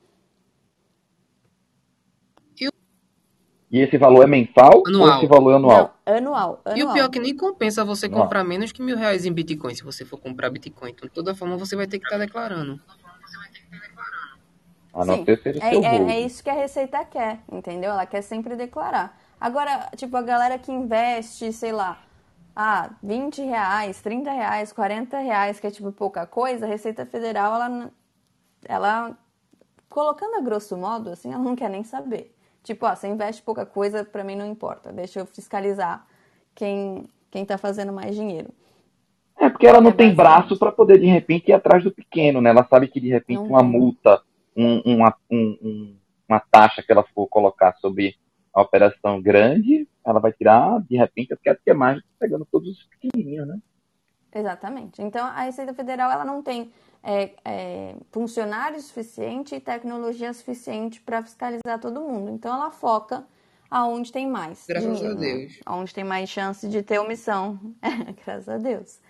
[3.70, 5.08] E esse valor é mensal anual.
[5.08, 5.94] ou esse valor é anual?
[6.06, 6.78] Não, anual, anual.
[6.78, 8.22] E o pior é que nem compensa você anual.
[8.22, 10.90] comprar menos que mil reais em Bitcoin se você for comprar Bitcoin.
[10.90, 12.80] Então, de toda forma, você vai ter que estar tá declarando.
[14.94, 17.90] A não Sim, ser seja é, é, é isso que a Receita quer, entendeu?
[17.90, 19.20] Ela quer sempre declarar.
[19.38, 21.98] Agora, tipo, a galera que investe, sei lá,
[22.56, 27.54] ah, 20 reais, 30 reais, 40 reais, que é tipo pouca coisa, a Receita Federal,
[27.54, 27.90] ela,
[28.66, 29.18] ela
[29.90, 32.34] colocando a grosso modo, assim, ela não quer nem saber.
[32.64, 36.06] Tipo, ó, você investe pouca coisa, pra mim não importa, deixa eu fiscalizar
[36.54, 38.50] quem, quem tá fazendo mais dinheiro.
[39.38, 42.40] É porque ela não É tem braço para poder, de repente, ir atrás do pequeno,
[42.40, 42.50] né?
[42.50, 44.22] Ela sabe que, de repente, Não uma multa,
[44.56, 45.96] um- uma, um- um-
[46.28, 48.16] uma taxa que ela for colocar sobre
[48.56, 52.84] a operação grande, ela vai tirar, de repente, eu quero ter mais, pegando todos os
[52.84, 53.58] pequenininhos, né?
[54.34, 55.02] Exatamente.
[55.02, 61.22] Então, a Receita Federal ela não tem é, é, funcionário suficiente e tecnologia suficiente para
[61.22, 62.30] fiscalizar todo mundo.
[62.30, 63.26] Então, ela foca
[63.70, 65.34] aonde tem mais Graças dinheiro, a né?
[65.34, 65.60] Deus.
[65.66, 67.60] Aonde tem mais chance de ter omissão.
[68.24, 69.00] Graças a Deus.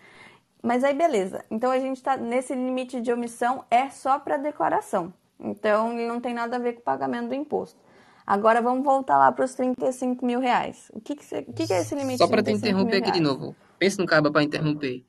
[0.60, 1.44] Mas aí, beleza.
[1.48, 5.14] Então, a gente está nesse limite de omissão é só para declaração.
[5.38, 7.85] Então, ele não tem nada a ver com o pagamento do imposto.
[8.26, 10.90] Agora, vamos voltar lá para os 35 mil reais.
[10.92, 13.12] O que, que, o que, que é esse limite Só para te 35 interromper aqui
[13.12, 13.54] de novo.
[13.78, 15.04] Pense no caba para interromper.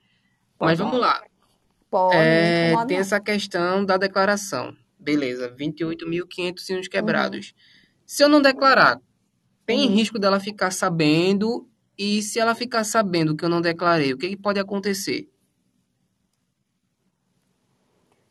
[0.60, 1.24] Mas vamos lá.
[1.90, 4.76] Pode, É, tem essa questão da declaração.
[5.00, 6.80] Beleza, 28.500 e Uhum.
[6.80, 7.54] uns quebrados.
[8.06, 9.02] Se eu não declarar,
[9.66, 9.96] tem Uhum.
[9.96, 11.68] risco dela ficar sabendo.
[11.98, 15.28] E se ela ficar sabendo que eu não declarei, o que, que pode acontecer?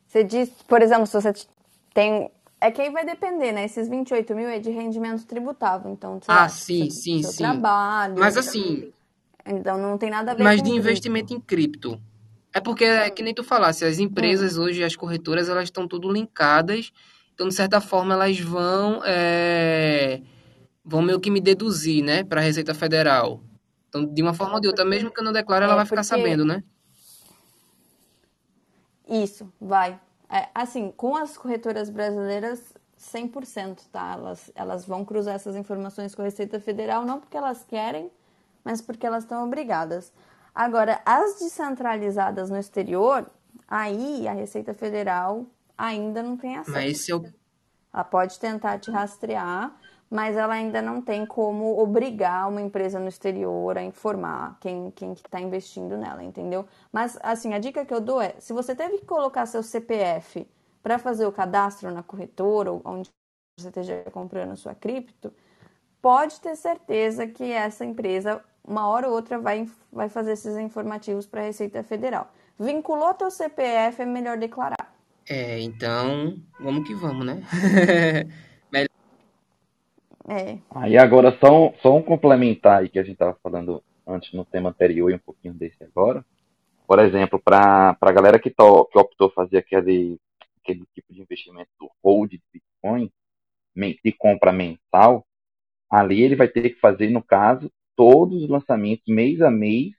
[0.07, 1.33] Você diz, por exemplo, se você
[1.93, 2.31] tem.
[2.59, 3.65] É que aí vai depender, né?
[3.65, 5.91] Esses 28 mil é de rendimento tributável.
[5.91, 7.37] Então, Ah, lá, sim, seu- sim, seu sim.
[7.43, 8.15] trabalho.
[8.17, 8.91] Mas assim,
[9.45, 10.77] Então não tem nada a ver mas de cripto.
[10.79, 12.01] investimento em cripto.
[12.53, 16.11] É porque, é que nem tu falasse, as empresas hoje, as corretoras, elas estão tudo
[16.11, 16.91] linkadas.
[17.33, 20.21] Então, de certa forma, elas vão, é,
[20.83, 23.41] vão meio que me deduzir, né, para a Receita Federal.
[23.87, 25.85] Então, de uma forma ou de outra, mesmo que eu não declare, ela É, vai
[25.85, 26.63] ficar porque- sabendo, né?
[29.07, 29.97] Isso, vai.
[30.29, 32.61] É, assim, com as corretoras brasileiras,
[32.99, 34.13] 100%, tá?
[34.13, 38.11] Elas, elas vão cruzar essas informações com a Receita Federal, não porque elas querem,
[38.63, 40.11] mas porque elas estão obrigadas.
[40.53, 43.29] Agora, as descentralizadas no exterior,
[43.67, 45.45] aí a Receita Federal
[45.77, 46.71] ainda não tem acesso.
[46.71, 46.87] Mas é
[47.93, 49.73] Ela pode tentar te rastrear,
[50.09, 55.13] mas ela ainda não tem como obrigar uma empresa no exterior a informar quem quem
[55.13, 56.65] está investindo nela, entendeu?
[56.91, 60.47] Mas, assim, a dica que eu dou é, se você teve que colocar seu CPF
[60.81, 63.09] para fazer o cadastro na corretora ou onde
[63.59, 65.33] você esteja comprando sua cripto,
[66.01, 71.25] pode ter certeza que essa empresa, uma hora ou outra, vai, vai fazer esses informativos
[71.25, 72.31] para a Receita Federal.
[72.57, 74.95] Vinculou teu CPF, é melhor declarar.
[75.29, 77.43] É, então, vamos que vamos, né?
[80.27, 84.33] É, Aí agora só um, só um complementar aí que a gente estava falando antes
[84.33, 86.25] no tema anterior e um pouquinho desse agora.
[86.85, 90.19] Por exemplo, para a galera que, to, que optou fazer aquele,
[90.61, 93.11] aquele tipo de investimento do hold de Bitcoin,
[94.03, 95.25] de compra mensal,
[95.89, 99.93] ali ele vai ter que fazer, no caso, todos os lançamentos mês a mês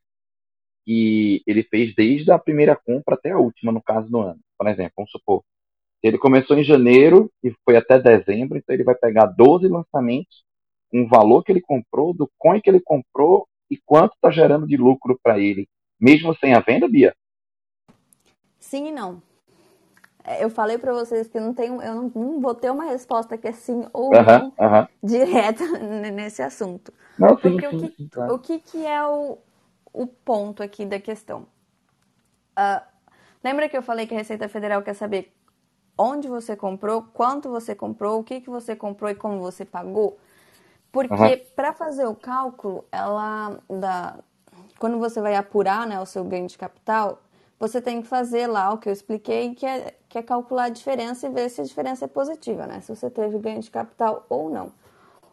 [0.85, 4.41] que ele fez desde a primeira compra até a última, no caso do ano.
[4.57, 5.45] Por exemplo, vamos supor,
[6.02, 10.44] ele começou em janeiro e foi até dezembro, então ele vai pegar 12 lançamentos
[10.90, 14.66] com o valor que ele comprou, do coin que ele comprou e quanto está gerando
[14.66, 15.68] de lucro para ele,
[16.00, 17.14] mesmo sem a venda, Bia?
[18.61, 19.20] Sim e não.
[20.24, 23.37] É, Eu falei pra vocês que não tenho, eu não, não vou ter uma resposta
[23.38, 24.88] que é sim ou Aham, não aham.
[25.02, 26.92] direta n- nesse assunto.
[27.18, 28.34] Não, sim, Porque o sim, que, sim, claro.
[28.34, 29.38] o que, que é o,
[29.92, 31.46] o ponto aqui da questão?
[32.56, 32.87] Ah,
[33.44, 35.32] lembra que eu falei que a Receita Federal quer saber
[35.98, 40.16] onde você comprou, quanto você comprou, o que, que você comprou e como você pagou?
[40.92, 41.40] Porque Aham.
[41.56, 44.18] para fazer o cálculo, ela dá,
[44.78, 47.20] quando você vai apurar né, o seu ganho de capital,
[47.58, 50.68] você tem que fazer lá o que eu expliquei, que é, que é calcular a
[50.68, 52.80] diferença e ver se a diferença é positiva, né?
[52.80, 54.72] Se você teve ganho de capital ou não.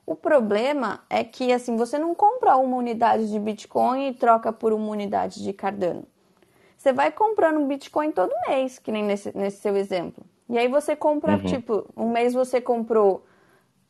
[0.06, 4.73] O problema é que assim, você não compra uma unidade de Bitcoin e troca por
[4.73, 6.04] uma unidade de Cardano.
[6.78, 10.23] Você vai comprando um Bitcoin todo mês, que nem nesse, nesse seu exemplo.
[10.50, 13.26] E aí você compra, tipo, um mês você comprou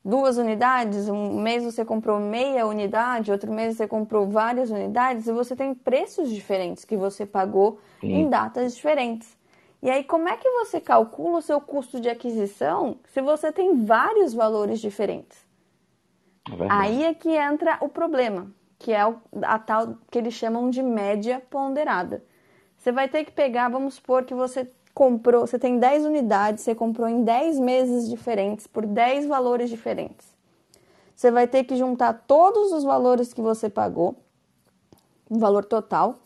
[0.03, 5.33] duas unidades, um mês você comprou meia unidade, outro mês você comprou várias unidades, e
[5.33, 8.13] você tem preços diferentes que você pagou Sim.
[8.13, 9.35] em datas diferentes.
[9.81, 13.83] E aí, como é que você calcula o seu custo de aquisição se você tem
[13.83, 15.45] vários valores diferentes?
[16.49, 16.67] É.
[16.69, 20.81] Aí é que entra o problema, que é o- a tal que eles chamam de
[20.81, 22.23] média ponderada.
[22.77, 26.73] Você vai ter que pegar, vamos supor que você comprou, você tem 10 unidades, você
[26.73, 30.33] comprou em 10 meses diferentes, por 10 valores diferentes.
[31.13, 34.15] você vai ter que juntar todos os valores que você pagou,
[35.29, 36.19] valor total,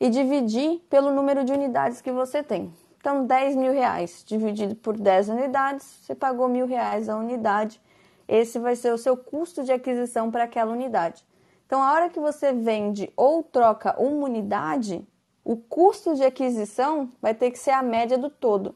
[0.00, 2.72] e dividir pelo número de unidades que você tem.
[2.98, 7.80] Então, 10 mil reais dividido por 10 unidades, você pagou mil reais a unidade.
[8.28, 11.24] Esse vai ser o seu custo de aquisição para aquela unidade.
[11.66, 15.06] Então, a hora que você vende ou troca uma unidade,
[15.44, 18.74] o custo de aquisição vai ter que ser a média do todo,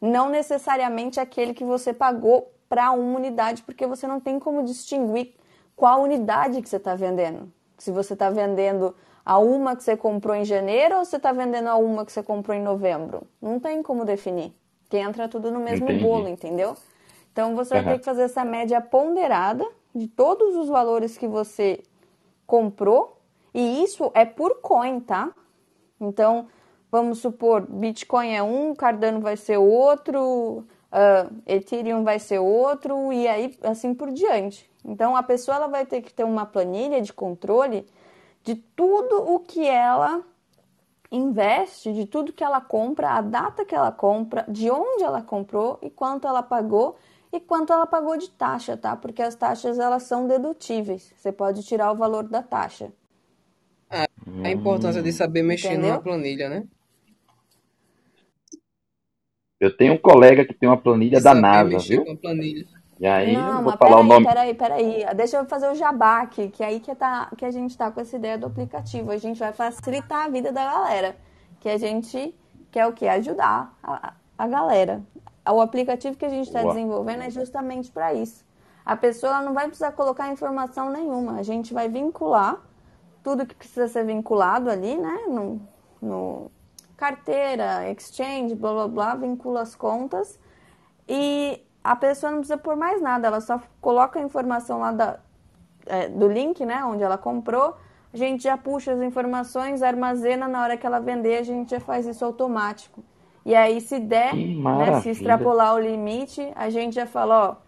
[0.00, 5.34] não necessariamente aquele que você pagou para uma unidade, porque você não tem como distinguir
[5.74, 7.52] qual unidade que você está vendendo.
[7.78, 8.94] Se você está vendendo
[9.24, 12.22] a uma que você comprou em janeiro ou você está vendendo a uma que você
[12.22, 13.22] comprou em novembro.
[13.42, 14.52] Não tem como definir,
[14.88, 16.02] que entra tudo no mesmo Entendi.
[16.02, 16.74] bolo, entendeu?
[17.32, 17.88] Então você vai Uhum.
[17.92, 21.82] ter que fazer essa média ponderada de todos os valores que você
[22.46, 23.18] comprou,
[23.52, 25.30] e isso é por coin, tá?
[26.00, 26.46] Então,
[26.90, 33.26] vamos supor, Bitcoin é um, Cardano vai ser outro, ah, Ethereum vai ser outro, e
[33.26, 34.68] aí assim por diante.
[34.84, 37.86] Então, a pessoa ela vai ter que ter uma planilha de controle
[38.42, 40.24] de tudo o que ela
[41.10, 45.78] investe, de tudo que ela compra, a data que ela compra, de onde ela comprou
[45.82, 46.96] e quanto ela pagou
[47.32, 48.96] e quanto ela pagou de taxa, tá?
[48.96, 51.12] Porque as taxas elas são dedutíveis.
[51.16, 52.90] Você pode tirar o valor da taxa.
[54.44, 55.90] A importância de saber mexer Entendeu?
[55.90, 56.64] numa planilha, né?
[59.60, 62.04] Eu tenho um colega que tem uma planilha da NASA, viu?
[62.04, 62.64] com a planilha.
[63.00, 64.26] E aí, eu não, vou mas falar o peraí, nome.
[64.26, 65.16] peraí, peraí.
[65.16, 67.90] Deixa eu fazer o jabá aqui, que é aí que, tá, que a gente tá
[67.90, 69.10] com essa ideia do aplicativo.
[69.10, 71.16] A gente vai facilitar a vida da galera.
[71.60, 72.34] Que a gente
[72.70, 73.06] quer o quê?
[73.06, 75.02] Ajudar a, a galera.
[75.48, 78.44] O aplicativo que a gente está desenvolvendo é justamente para isso.
[78.84, 81.38] A pessoa não vai precisar colocar informação nenhuma.
[81.38, 82.60] A gente vai vincular
[83.28, 85.24] tudo que precisa ser vinculado ali, né?
[85.28, 85.60] No,
[86.00, 86.50] no
[86.96, 90.40] carteira, exchange, blá blá blá, vincula as contas
[91.06, 95.18] e a pessoa não precisa pôr mais nada, ela só coloca a informação lá da,
[95.84, 97.76] é, do link, né, onde ela comprou,
[98.14, 101.80] a gente já puxa as informações, armazena, na hora que ela vender, a gente já
[101.80, 103.04] faz isso automático.
[103.44, 107.67] E aí, se der, né, se extrapolar o limite, a gente já fala, ó,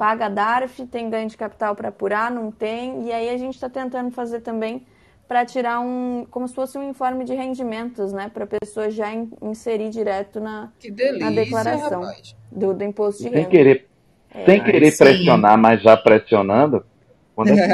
[0.00, 3.68] paga DARF, tem ganho de capital para apurar, não tem, e aí a gente está
[3.68, 4.86] tentando fazer também
[5.28, 9.12] para tirar um, como se fosse um informe de rendimentos, né, para a pessoa já
[9.12, 12.00] in- inserir direto na, Que delícia, na declaração
[12.50, 13.48] do, do imposto de Sem renda.
[13.48, 13.88] querer,
[14.44, 14.96] sem Aí querer sim.
[14.96, 16.84] pressionar, mas já pressionando.
[17.34, 17.72] Quando é que?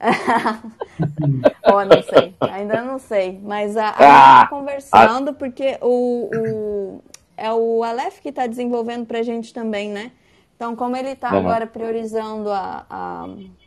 [1.64, 6.98] Ó, não sei, ainda não sei, mas a, a Ah, gente tá conversando porque o,
[6.98, 7.02] o
[7.36, 10.12] é o Aleph que está desenvolvendo pra gente também, né?
[10.56, 13.26] Então, como ele está agora priorizando a, a,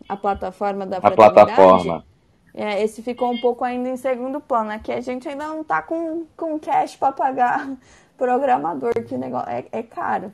[0.10, 2.06] a plataforma da A plataforma.
[2.54, 4.71] é, esse ficou um pouco ainda em segundo plano.
[4.71, 7.69] Aqui a gente ainda não tá com, com cash para pagar
[8.17, 10.34] programador, que o negócio é, é caro.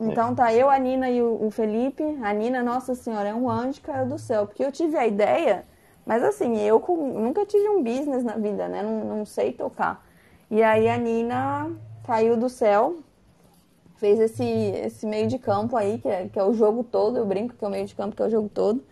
[0.00, 2.02] Então tá eu, a Nina e o, o Felipe.
[2.22, 4.46] A Nina, nossa senhora, é um anjo, cara do céu.
[4.46, 5.64] Porque eu tive a ideia,
[6.06, 8.82] mas assim, eu com- nunca tive um business na vida, né?
[8.82, 10.04] Não, não sei tocar.
[10.50, 11.70] E aí a Nina
[12.04, 12.96] caiu do céu,
[13.96, 17.16] fez esse, esse meio de campo aí, que é, que é o jogo todo.
[17.18, 18.82] Eu brinco que é o meio de campo, que é o jogo todo.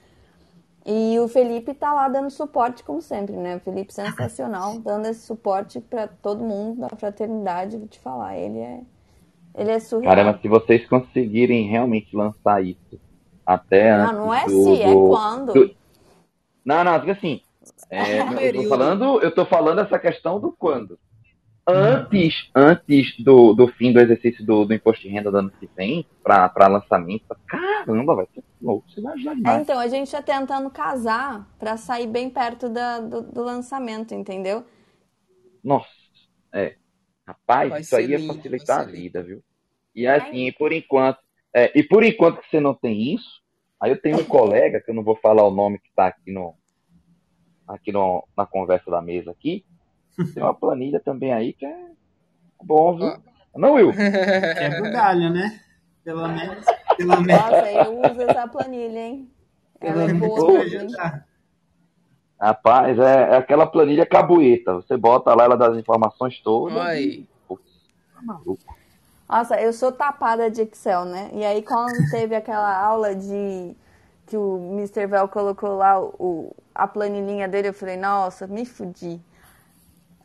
[0.86, 3.56] E o Felipe tá lá dando suporte, como sempre, né?
[3.56, 7.78] O Felipe sensacional, dando esse suporte pra todo mundo da fraternidade.
[7.78, 8.80] Vou te falar, ele é,
[9.56, 10.14] ele é surreal.
[10.14, 13.00] Caramba, se vocês conseguirem realmente lançar isso
[13.46, 15.52] até Não, não é do, se, é do- quando.
[15.54, 15.74] do-
[16.64, 17.40] Não, não, assim.
[17.88, 20.98] é, eu, tô falando, eu tô falando essa questão do quando.
[21.66, 25.68] Antes, antes do, do fim do exercício do, do imposto de renda do ano que
[25.74, 29.62] vem, para lançamento, caramba, vai ser louco, você vai ajudar É, demais.
[29.62, 34.64] então, a gente tá tentando casar pra sair bem perto da- do, do lançamento, entendeu?
[35.62, 35.88] Nossa,
[36.52, 36.76] é.
[37.26, 39.42] Rapaz, Vai isso aí ia lindo, facilitar a vida, viu?
[39.94, 41.18] E assim, por enquanto,
[41.54, 43.40] é, e por enquanto que você não tem isso,
[43.80, 46.30] aí eu tenho um colega, que eu não vou falar o nome que tá aqui
[46.30, 46.54] no
[47.66, 49.64] aqui no, na conversa da mesa aqui,
[50.34, 51.86] tem uma planilha também aí que é
[52.62, 53.12] bom, viu?
[53.54, 53.92] Não, Will?
[53.94, 55.60] Quebra o galho, né?
[56.04, 56.64] Pelo menos,
[56.96, 59.30] pelo menos, Nossa, eu uso essa planilha, hein?
[59.80, 61.26] Ela é pelo menos boa ajudar.
[62.40, 64.74] Rapaz, é, é aquela planilha cabueta.
[64.74, 66.76] Você bota lá, ela dá as informações todas.
[66.76, 67.64] Ai, Putz,
[68.12, 68.76] tá maluco.
[69.28, 71.30] Nossa, eu sou tapada de Excel, né?
[71.32, 73.74] E aí quando teve aquela aula de
[74.26, 75.06] que o Mr.
[75.06, 79.20] Vel colocou lá o, a planilhinha dele, eu falei, nossa, me fudi.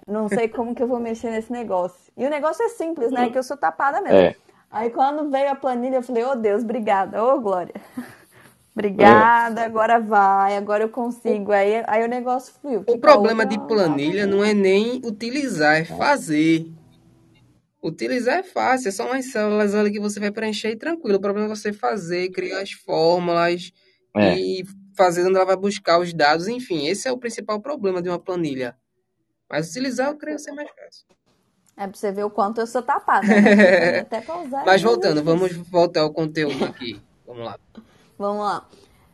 [0.10, 2.12] Não sei como que eu vou mexer nesse negócio.
[2.18, 3.30] E o negócio é simples, né?
[3.30, 4.18] Que eu sou tapada mesmo.
[4.18, 4.36] É.
[4.72, 7.74] Aí quando veio a planilha, eu falei, ô Deus, obrigada, ô Glória.
[8.74, 11.52] obrigada, agora vai, agora eu consigo.
[11.52, 12.84] Aí, aí o negócio fluiu.
[12.88, 16.68] o problema de planilha não é nem utilizar, é fazer.
[17.82, 21.18] Utilizar é fácil, é só umas células ali que você vai preencher e tranquilo.
[21.18, 23.72] O problema é você fazer, criar as fórmulas,
[24.16, 24.38] é.
[24.38, 24.66] e
[24.98, 26.48] fazer onde ela vai buscar os dados.
[26.48, 28.76] Enfim, esse é o principal problema de uma planilha.
[29.50, 31.06] Mas utilizar eu creio ser mais fácil.
[31.76, 33.26] É pra você ver o quanto eu sou tapada.
[33.28, 34.00] Né?
[34.02, 34.66] Até pra usar.
[34.66, 37.02] Mas voltando, vamos voltar ao conteúdo aqui.
[37.26, 37.60] Vamos lá.
[38.18, 38.68] Vamos lá.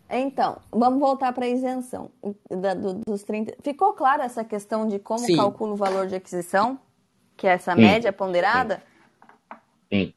[0.10, 2.12] Então, vamos voltar para a isenção
[2.50, 3.56] da, do, dos 30.
[3.62, 5.36] Ficou clara essa questão de como Sim.
[5.36, 6.80] calcula o valor de aquisição?
[7.38, 7.82] Que é essa Sim.
[7.82, 8.82] média ponderada?
[9.92, 10.14] Sim.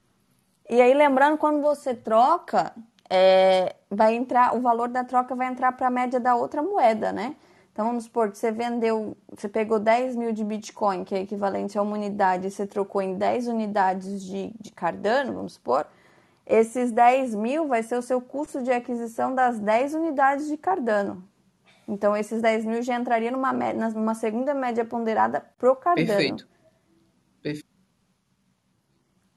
[0.71, 2.75] E aí, lembrando, quando você troca,
[3.09, 7.13] é, vai entrar, o valor da troca vai entrar para a média da outra moeda,
[7.13, 7.37] né?
[7.79, 11.79] Então, vamos supor que você vendeu, você pegou 10 mil de Bitcoin, que é equivalente
[11.79, 15.87] a uma unidade, e você trocou em 10 unidades de, de Cardano, vamos supor,
[16.45, 21.23] esses 10 mil vai ser o seu custo de aquisição das 10 unidades de Cardano.
[21.87, 26.09] Então, esses 10 mil já entraria numa, numa segunda média ponderada pro Cardano.
[26.09, 26.49] Perfeito.
[27.41, 27.69] Perfeito.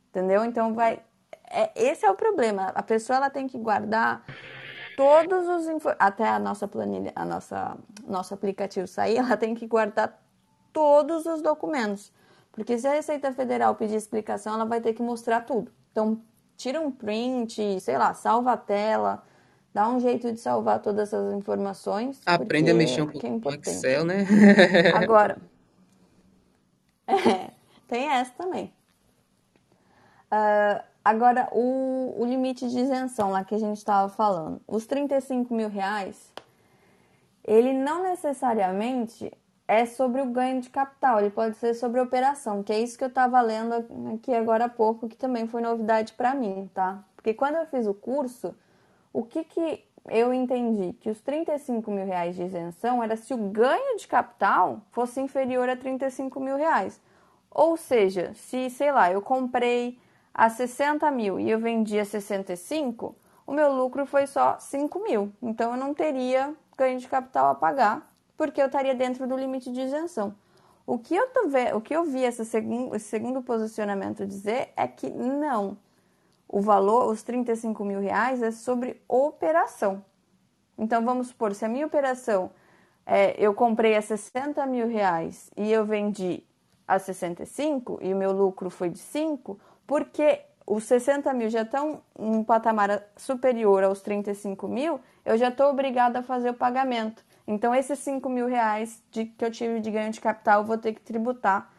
[0.09, 0.43] Entendeu?
[0.45, 0.99] Então, vai...
[1.47, 2.69] É, esse é o problema.
[2.69, 4.25] A pessoa ela tem que guardar
[5.01, 5.83] todos os...
[5.97, 10.21] Até a nossa planilha, a nossa, nosso aplicativo sair, ela tem que guardar
[10.71, 12.11] todos os documentos.
[12.51, 15.71] Porque se a Receita Federal pedir explicação, ela vai ter que mostrar tudo.
[15.91, 16.21] Então,
[16.57, 19.23] tira um print, sei lá, salva a tela,
[19.73, 22.21] dá um jeito de salvar todas essas informações.
[22.25, 24.27] Aprende a mexer um pouco é Excel, né?
[24.93, 25.37] Agora,
[27.07, 27.51] é,
[27.87, 28.73] tem essa também.
[30.31, 35.53] Uh, agora, o, o limite de isenção lá que a gente estava falando, os 35
[35.53, 36.31] mil reais,
[37.43, 39.31] ele não necessariamente
[39.67, 42.97] é sobre o ganho de capital, ele pode ser sobre a operação, que é isso
[42.97, 43.73] que eu estava lendo
[44.13, 47.03] aqui agora há pouco, que também foi novidade para mim, tá?
[47.15, 48.53] Porque quando eu fiz o curso,
[49.13, 50.93] o que, que eu entendi?
[50.93, 55.69] Que os 35 mil reais de isenção era se o ganho de capital fosse inferior
[55.69, 56.99] a 35 mil reais.
[57.49, 59.97] Ou seja, se, sei lá, eu comprei
[60.33, 63.15] a 60 mil e eu vendi a 65,
[63.45, 65.31] o meu lucro foi só 5 mil.
[65.41, 69.71] Então eu não teria ganho de capital a pagar porque eu estaria dentro do limite
[69.71, 70.35] de isenção.
[70.85, 71.27] O que eu,
[71.75, 75.77] o que eu vi esse segundo, esse segundo posicionamento dizer é que não.
[76.47, 80.03] O valor, os 35 mil reais, é sobre operação.
[80.77, 82.51] Então, vamos supor, se a minha operação,
[83.05, 86.43] é, eu comprei a 60 mil reais e eu vendi
[86.87, 92.01] a 65 e o meu lucro foi de 5, porque os 60 mil já estão
[92.17, 97.23] em um patamar superior aos 35 mil, eu já estou obrigada a fazer o pagamento.
[97.47, 100.77] Então, esses 5 mil reais de, que eu tive de ganho de capital, eu vou
[100.77, 101.71] ter que tributar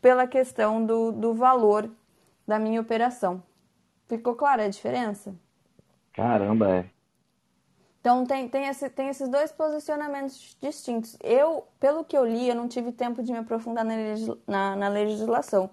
[0.00, 1.90] pela questão do, do valor
[2.46, 3.42] da minha operação.
[4.08, 5.34] Ficou clara a diferença?
[6.12, 6.90] Caramba, é.
[8.00, 11.16] Então, tem, tem, esse, tem esses dois posicionamentos distintos.
[11.22, 13.94] Eu, pelo que eu li, eu não tive tempo de me aprofundar na,
[14.46, 15.68] na, na legislação.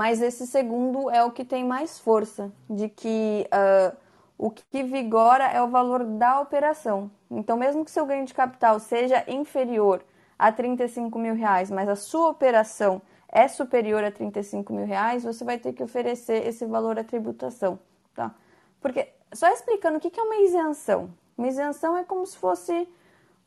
[0.00, 3.94] Mas esse segundo é o que tem mais força, de que uh,
[4.38, 7.10] o que vigora é o valor da operação.
[7.30, 10.02] Então, mesmo que seu ganho de capital seja inferior
[10.38, 15.44] a 35 mil reais, mas a sua operação é superior a 35 mil reais, você
[15.44, 17.78] vai ter que oferecer esse valor à tributação,
[18.14, 18.34] tá?
[18.80, 21.10] Porque, só explicando o que é uma isenção.
[21.36, 22.88] Uma isenção é como se fosse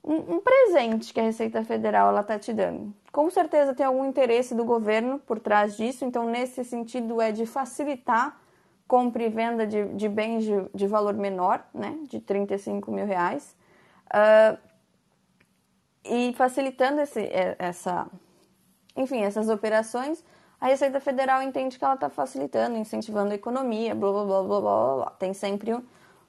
[0.03, 2.93] um, um presente que a Receita Federal está te dando.
[3.11, 7.45] Com certeza tem algum interesse do governo por trás disso, então, nesse sentido, é de
[7.45, 8.41] facilitar
[8.87, 13.55] compra e venda de, de bens de, de, valor menor, né, de 35 mil reais,
[14.07, 14.57] uh,
[16.03, 18.07] e facilitando esse, é, essa,
[18.95, 20.23] enfim, essas operações,
[20.59, 24.61] a Receita Federal entende que ela está facilitando, incentivando a economia, blá, blá, blá, blá,
[24.61, 25.09] blá, blá.
[25.17, 25.75] Tem sempre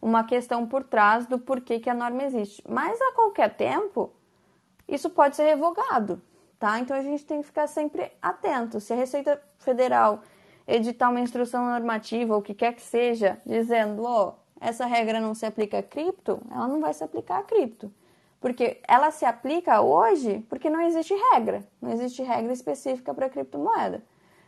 [0.04, 2.62] uma questão por trás do porquê que a norma existe.
[2.68, 4.12] Mas a qualquer tempo,
[4.86, 6.20] isso pode ser revogado,
[6.58, 6.78] tá?
[6.78, 8.80] Então a gente tem que ficar sempre atento.
[8.80, 10.20] Se a Receita Federal
[10.68, 15.22] editar uma instrução normativa, ou o que quer que seja, dizendo, ó, oh, essa regra
[15.22, 17.90] não se aplica a cripto, ela não vai se aplicar a cripto.
[18.42, 24.04] Porque ela se aplica hoje porque não existe regra, não existe regra específica para criptomoeda.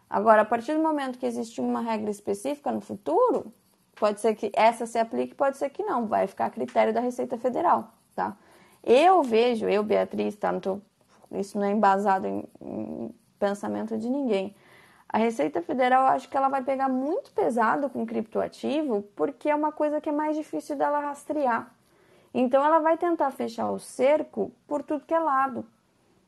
[0.09, 3.51] Agora, a partir do momento que existe uma regra específica no futuro,
[3.97, 7.01] pode ser que essa se aplique, pode ser que não, vai ficar a critério da
[7.01, 8.37] Receita Federal, tá?
[8.85, 10.53] Eu vejo, eu, Beatriz, tá?
[10.53, 10.79] Não tô,
[11.33, 14.55] isso não é embasado em, em pensamento de ninguém
[15.09, 19.55] a Receita Federal, eu acho que ela vai pegar muito pesado com criptoativo, porque é
[19.55, 21.73] uma coisa que é mais difícil dela rastrear.
[22.35, 25.65] Então, ela vai tentar fechar o cerco por tudo que é lado.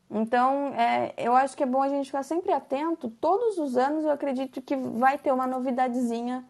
[0.09, 3.11] Então, é, eu acho que é bom a gente ficar sempre atento.
[3.21, 6.43] Todos os anos, eu acredito que vai ter uma novidadezinha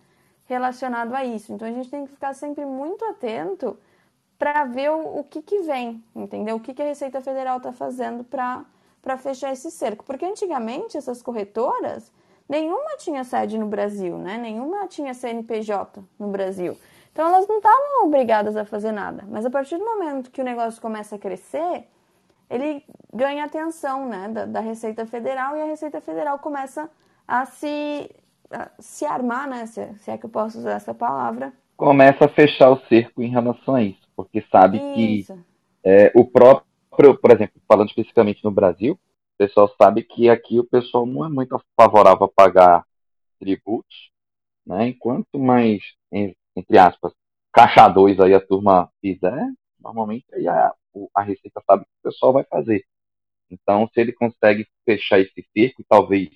[0.49, 1.53] relacionada a isso.
[1.53, 3.77] Então, a gente tem que ficar sempre muito atento
[4.37, 6.55] para ver o, o, que, que vem, entendeu?
[6.55, 10.03] O que, que a Receita Federal está fazendo para fechar esse cerco.
[10.03, 12.11] Porque antigamente, essas corretoras
[12.47, 14.37] nenhuma tinha sede no Brasil, né?
[14.37, 16.75] Nenhuma tinha CNPJ no Brasil.
[17.13, 19.23] Então elas não estavam obrigadas a fazer nada.
[19.29, 21.87] Mas a partir do momento que o negócio começa a crescer,
[22.49, 22.83] ele
[23.13, 26.89] ganha atenção né, da, da Receita Federal e a Receita Federal começa
[27.27, 28.09] a se,
[28.79, 31.53] se armar, né, se, se, é que eu posso usar essa palavra.
[31.75, 35.33] Começa a fechar o cerco em relação a isso, porque sabe isso.
[35.33, 35.43] que
[35.83, 40.65] é, o próprio, por exemplo, falando especificamente no Brasil, o pessoal sabe que aqui o
[40.65, 42.85] pessoal não é muito favorável a pagar
[43.39, 44.11] tributos,
[44.65, 44.89] né?
[44.89, 45.81] Enquanto mais,
[46.11, 47.13] entre aspas,
[47.53, 49.47] caixa 2 aí a turma fizer,
[49.79, 50.73] normalmente aí a,
[51.15, 52.85] a Receita sabe que o pessoal vai fazer.
[53.49, 56.29] Então, se ele consegue fechar esse cerco, talvez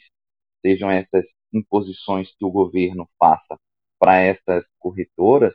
[0.65, 3.59] sejam essas imposições que o governo faça
[3.99, 5.53] para essas corretoras,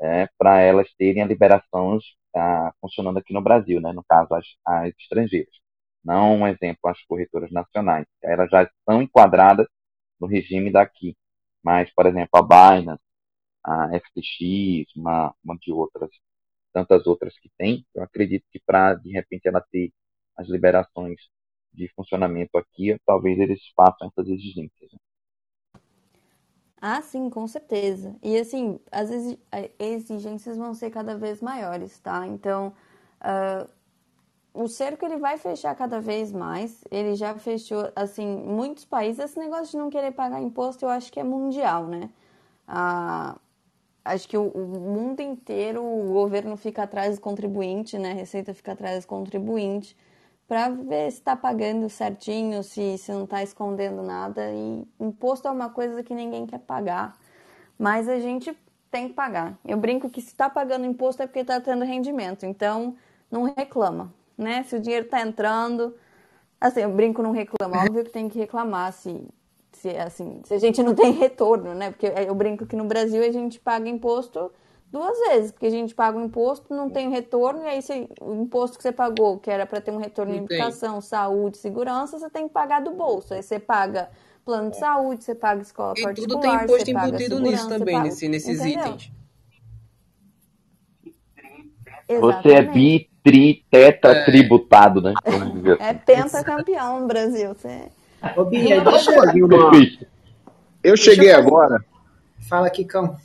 [0.00, 1.98] é, para elas terem a liberação
[2.34, 3.92] ah, funcionando aqui no Brasil, né?
[3.92, 5.54] no caso, as, as estrangeiras.
[6.04, 8.06] Não um exemplo, as corretoras nacionais.
[8.22, 9.66] Elas já estão enquadradas
[10.20, 11.16] no regime daqui.
[11.62, 13.02] Mas, por exemplo, a Binance,
[13.64, 16.10] a FTX, uma, uma de outras,
[16.72, 19.92] tantas outras que tem, eu acredito que para, de repente, ela ter
[20.36, 21.20] as liberações
[21.72, 24.92] de funcionamento aqui, talvez eles façam essas exigências.
[24.92, 24.98] Né?
[26.80, 28.14] Ah, sim, com certeza.
[28.22, 29.10] E assim, as
[29.78, 32.26] exigências vão ser cada vez maiores, tá?
[32.26, 32.72] Então,
[33.20, 33.68] uh,
[34.52, 36.84] o cerco ele vai fechar cada vez mais.
[36.90, 39.18] Ele já fechou, assim, muitos países.
[39.24, 42.10] Esse negócio de não querer pagar imposto, eu acho que é mundial, né?
[42.68, 43.38] Uh,
[44.04, 48.12] acho que o, o, mundo inteiro, o governo fica atrás do contribuinte, né?
[48.12, 49.96] A Receita fica atrás do contribuinte
[50.48, 54.52] para ver se está pagando certinho, se, se não está escondendo nada.
[54.52, 57.16] E imposto é uma coisa que ninguém quer pagar,
[57.78, 58.56] mas a gente
[58.90, 59.58] tem que pagar.
[59.64, 62.96] Eu brinco que se está pagando imposto é porque está tendo rendimento, então
[63.30, 64.62] não reclama, né?
[64.62, 65.94] Se o dinheiro está entrando,
[66.60, 69.20] assim, eu brinco não reclama, óbvio que tem que reclamar se,
[69.72, 71.90] se, assim, se a gente não tem retorno, né?
[71.90, 74.52] Porque eu brinco que no Brasil a gente paga imposto
[74.90, 78.34] duas vezes, porque a gente paga o imposto, não tem retorno, e aí você, o
[78.34, 82.30] imposto que você pagou, que era para ter um retorno em educação, saúde, segurança, você
[82.30, 83.34] tem que pagar do bolso.
[83.34, 84.08] Aí você paga
[84.44, 88.04] plano de saúde, você paga escola e particular, tudo tem imposto embutido nisso também, paga,
[88.06, 88.86] nesse, nesses entendeu?
[88.86, 89.12] itens.
[92.20, 94.24] Você é bi, tri, teta é.
[94.24, 95.12] tributado, né?
[95.80, 97.52] É pentacampeão no Brasil.
[97.52, 97.88] Você...
[98.36, 99.70] Ô, Bia, deixa eu ouvir uma...
[100.84, 101.84] Eu cheguei agora.
[102.48, 103.16] Fala, Kikão.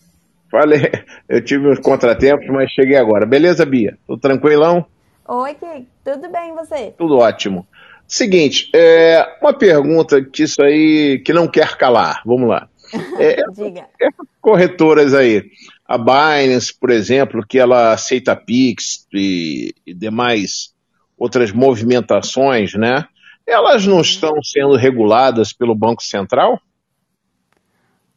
[0.52, 0.92] Falei,
[1.30, 3.26] eu tive uns contratempos, mas cheguei agora.
[3.26, 3.98] Beleza, Bia?
[4.06, 4.86] Tudo tranquilão?
[5.28, 5.88] Oi, Kik.
[6.04, 6.94] Tudo bem, você?
[6.98, 7.66] Tudo ótimo.
[8.06, 12.22] Seguinte, é, uma pergunta que isso aí que não quer calar.
[12.26, 12.68] Vamos lá.
[13.18, 13.86] É, Diga.
[13.98, 15.46] Essas corretoras aí,
[15.88, 20.74] a Binance, por exemplo, que ela aceita Pix e, e demais
[21.18, 23.06] outras movimentações, né?
[23.48, 26.60] Elas não estão sendo reguladas pelo Banco Central?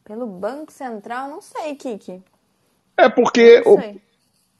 [0.05, 2.21] Pelo Banco Central, não sei, Kiki.
[2.97, 3.79] É porque o,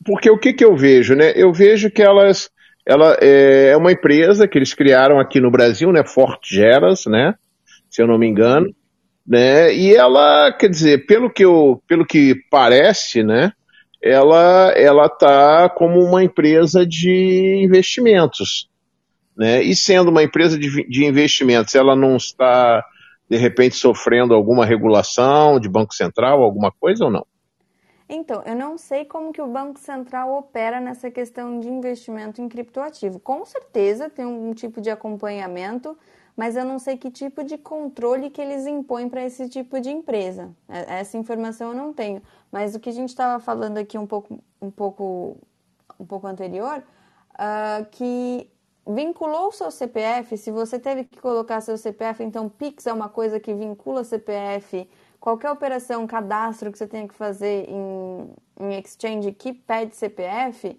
[0.05, 1.33] porque o que, que eu vejo, né?
[1.37, 2.51] Eu vejo que elas
[2.87, 6.05] ela é, é uma empresa que eles criaram aqui no Brasil, né?
[6.05, 7.35] Fortgeras, né?
[7.91, 8.75] Se eu não me engano,
[9.27, 9.75] né?
[9.75, 13.53] E ela, quer dizer, pelo que eu, pelo que parece, né?
[14.03, 18.69] Ela ela tá como uma empresa de investimentos,
[19.37, 19.63] né?
[19.63, 22.85] E sendo uma empresa de, de investimentos, ela não está
[23.35, 27.26] de repente sofrendo alguma regulação de Banco Central, alguma coisa ou não?
[28.09, 32.49] Então, eu não sei como que o Banco Central opera nessa questão de investimento em
[32.49, 33.18] criptoativo.
[33.18, 35.99] Com certeza tem um tipo de acompanhamento,
[36.37, 39.91] mas eu não sei que tipo de controle que eles impõem para esse tipo de
[39.91, 40.55] empresa.
[40.68, 42.22] É, essa informação eu não tenho.
[42.53, 45.37] Mas o que a gente estava falando aqui um pouco, um pouco,
[45.99, 46.85] um pouco anterior,
[47.35, 48.49] uh, que
[48.87, 53.09] vinculou o seu CPF, se você teve que colocar seu CPF, então Pix é uma
[53.09, 58.30] coisa que vincula CPF, qualquer operação, cadastro que você tenha que fazer em,
[58.61, 60.78] em exchange que pede CPF,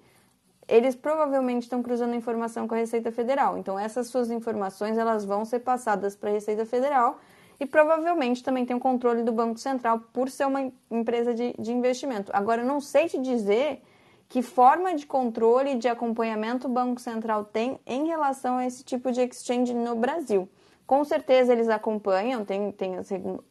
[0.68, 3.58] eles provavelmente estão cruzando informação com a Receita Federal.
[3.58, 7.20] Então essas suas informações elas vão ser passadas para a Receita Federal
[7.60, 11.72] e provavelmente também tem o controle do Banco Central por ser uma empresa de, de
[11.72, 12.32] investimento.
[12.34, 13.82] Agora eu não sei te dizer
[14.28, 18.84] que forma de controle e de acompanhamento o Banco Central tem em relação a esse
[18.84, 20.50] tipo de exchange no Brasil?
[20.86, 23.10] Com certeza eles acompanham, tem, tem as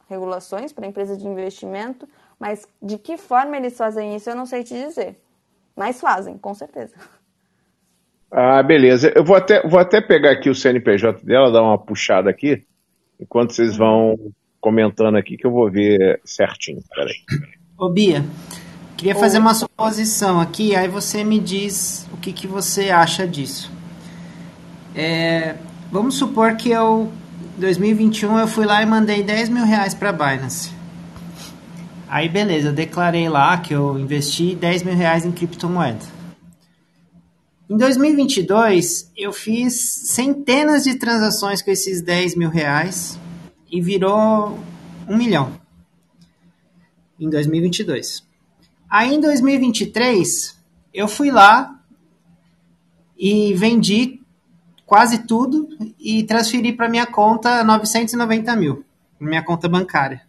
[0.09, 2.07] regulações para empresa de investimento,
[2.39, 5.19] mas de que forma eles fazem isso eu não sei te dizer.
[5.75, 6.95] Mas fazem, com certeza.
[8.31, 9.11] Ah, beleza.
[9.15, 12.63] Eu vou até, vou até pegar aqui o CNPJ dela, dar uma puxada aqui,
[13.19, 14.17] enquanto vocês vão
[14.59, 16.81] comentando aqui, que eu vou ver certinho.
[16.93, 17.15] Peraí.
[17.77, 18.23] Ô, Bia,
[18.97, 23.69] Queria fazer uma suposição aqui, aí você me diz o que, que você acha disso.
[24.95, 25.55] É,
[25.91, 27.11] vamos supor que eu,
[27.57, 30.71] em 2021, eu fui lá e mandei 10 mil reais para a Binance.
[32.07, 36.15] Aí beleza, eu declarei lá que eu investi 10 mil reais em criptomoeda.
[37.69, 39.73] Em 2022, eu fiz
[40.05, 43.19] centenas de transações com esses 10 mil reais
[43.69, 44.57] e virou
[45.09, 45.51] um milhão.
[47.19, 48.23] Em 2022.
[48.89, 50.57] Aí em 2023,
[50.93, 51.79] eu fui lá
[53.17, 54.21] e vendi
[54.85, 55.67] quase tudo
[55.99, 58.85] e transferi para minha conta 990 mil,
[59.19, 60.21] minha conta bancária.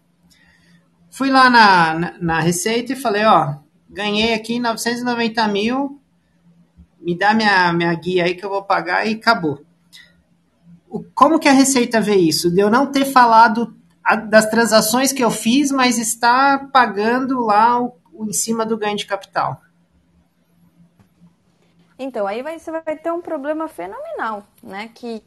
[1.10, 3.56] Fui lá na, na, na Receita e falei, ó,
[3.88, 6.00] ganhei aqui 990 mil,
[7.00, 9.64] me dá minha, minha guia aí que eu vou pagar e acabou.
[10.88, 12.50] O, como que a Receita vê isso?
[12.50, 17.80] De eu não ter falado a, das transações que eu fiz, mas estar pagando lá
[17.80, 19.60] o, em cima do ganho de capital.
[21.98, 24.90] Então, aí vai, você vai ter um problema fenomenal, né?
[24.94, 25.22] Que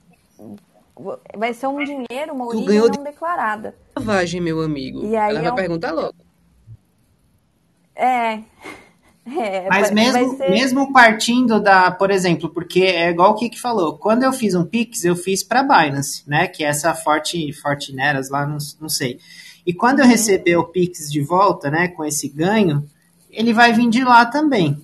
[1.35, 2.99] vai ser um dinheiro, uma origem não de...
[2.99, 3.75] declarada.
[3.95, 5.03] Lavagem, meu amigo.
[5.05, 5.55] E aí Ela vai é um...
[5.55, 6.15] perguntar logo.
[7.95, 8.39] É.
[9.37, 10.49] É, Mas mesmo, ser...
[10.49, 14.65] mesmo partindo da, por exemplo, porque é igual o Kiki falou, quando eu fiz um
[14.65, 16.47] Pix, eu fiz para Binance, né?
[16.47, 19.19] Que é essa Forte, Fortineras lá, não, não sei.
[19.69, 20.09] E quando eu uhum.
[20.09, 22.83] receber o Pix de volta, né, com esse ganho,
[23.29, 24.83] ele vai vir de lá também.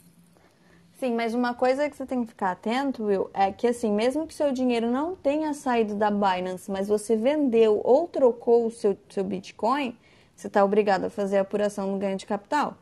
[1.00, 4.28] Sim, mas uma coisa que você tem que ficar atento, Will, é que assim, mesmo
[4.28, 8.96] que seu dinheiro não tenha saído da Binance, mas você vendeu ou trocou o seu,
[9.10, 9.98] seu Bitcoin,
[10.36, 12.78] você está obrigado a fazer a apuração do ganho de capital.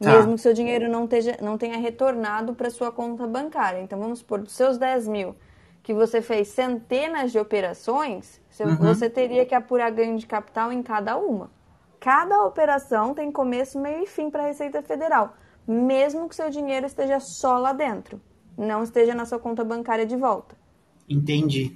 [0.00, 0.16] Tá.
[0.16, 3.80] Mesmo que seu dinheiro não, teja, não tenha retornado para sua conta bancária.
[3.80, 5.36] Então, vamos supor, dos seus 10 mil,
[5.88, 8.76] que você fez centenas de operações, uhum.
[8.76, 11.50] você teria que apurar ganho de capital em cada uma.
[11.98, 15.34] Cada operação tem começo, meio e fim para a Receita Federal,
[15.66, 18.20] mesmo que seu dinheiro esteja só lá dentro,
[18.54, 20.54] não esteja na sua conta bancária de volta.
[21.08, 21.74] Entendi.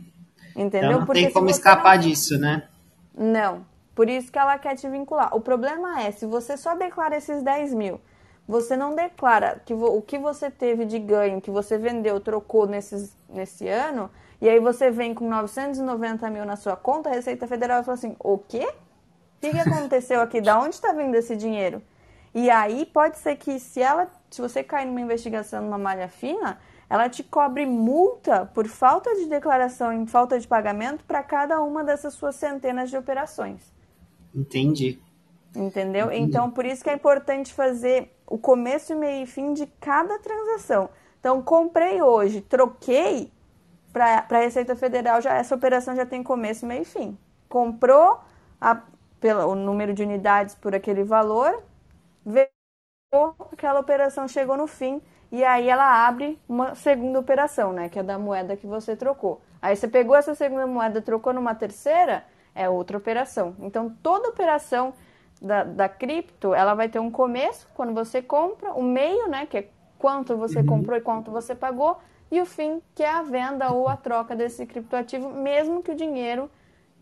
[0.54, 0.90] Entendeu?
[0.90, 2.02] Então não Porque tem como escapar não...
[2.06, 2.68] disso, né?
[3.16, 3.64] Não.
[3.94, 5.34] Por isso que ela quer te vincular.
[5.34, 7.98] O problema é, se você só declara esses 10 mil
[8.46, 13.16] você não declara que o que você teve de ganho, que você vendeu, trocou nesses,
[13.28, 17.84] nesse ano, e aí você vem com 990 mil na sua conta, a Receita Federal
[17.84, 18.66] fala assim, o quê?
[18.66, 20.40] O que, que aconteceu aqui?
[20.40, 21.80] Da onde está vindo esse dinheiro?
[22.34, 26.58] E aí pode ser que se ela, se você cair numa investigação numa malha fina,
[26.88, 31.84] ela te cobre multa por falta de declaração e falta de pagamento para cada uma
[31.84, 33.72] dessas suas centenas de operações.
[34.34, 35.00] Entendi.
[35.54, 36.10] Entendeu?
[36.10, 40.88] Então, por isso que é importante fazer o começo, meio e fim de cada transação.
[41.20, 43.30] Então, comprei hoje, troquei
[43.92, 47.18] para a Receita Federal, já essa operação já tem começo, meio e fim.
[47.46, 48.20] Comprou
[48.58, 48.80] a,
[49.20, 51.62] pela, o número de unidades por aquele valor,
[52.24, 52.48] veio,
[53.52, 57.90] aquela operação chegou no fim, e aí ela abre uma segunda operação, né?
[57.90, 59.42] Que é da moeda que você trocou.
[59.60, 62.24] Aí você pegou essa segunda moeda, trocou numa terceira,
[62.54, 63.54] é outra operação.
[63.60, 64.94] Então, toda operação
[65.42, 69.58] da, da cripto, ela vai ter um começo, quando você compra, o meio, né, que
[69.58, 69.68] é
[69.98, 70.66] quanto você uhum.
[70.66, 71.98] comprou e quanto você pagou,
[72.30, 75.94] e o fim, que é a venda ou a troca desse criptoativo, mesmo que o
[75.94, 76.50] dinheiro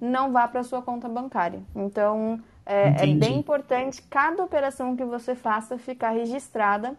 [0.01, 1.63] não vá para sua conta bancária.
[1.77, 6.97] Então, é, é, bem importante cada operação que você faça ficar registrada.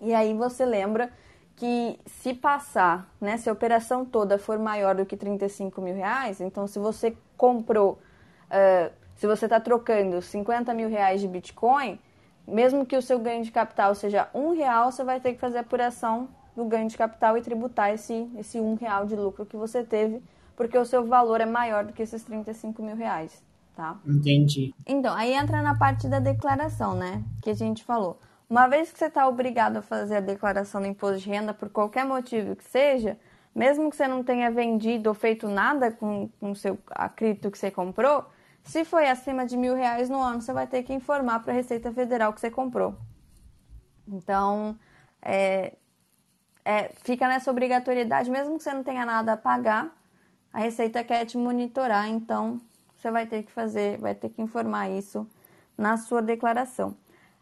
[0.00, 1.10] E aí você lembra
[1.56, 6.40] que se passar, né, se a operação toda for maior do que 35 mil reais,
[6.40, 7.98] então se você comprou
[8.50, 11.98] uh, se você está trocando 50 mil reais de Bitcoin,
[12.48, 15.58] mesmo que o seu ganho de capital seja um real, você vai ter que fazer
[15.58, 19.58] a apuração do ganho de capital e tributar esse, esse um real de lucro que
[19.58, 20.22] você teve,
[20.56, 23.44] porque o seu valor é maior do que esses 35 mil reais,
[23.76, 24.00] tá?
[24.06, 24.74] Entendi.
[24.86, 27.22] Então, aí entra na parte da declaração, né?
[27.42, 28.18] Que a gente falou.
[28.48, 31.68] Uma vez que você está obrigado a fazer a declaração do imposto de renda, por
[31.68, 33.18] qualquer motivo que seja,
[33.54, 37.58] mesmo que você não tenha vendido ou feito nada com, com seu, a cripto que
[37.58, 38.24] você comprou,
[38.70, 41.54] se foi acima de mil reais no ano, você vai ter que informar para a
[41.56, 42.94] Receita Federal que você comprou.
[44.06, 44.78] Então,
[45.20, 45.74] é,
[46.64, 49.92] é, fica nessa obrigatoriedade, mesmo que você não tenha nada a pagar,
[50.52, 52.60] a Receita quer te monitorar, então
[52.96, 55.26] você vai ter que fazer, vai ter que informar isso
[55.76, 56.96] na sua declaração.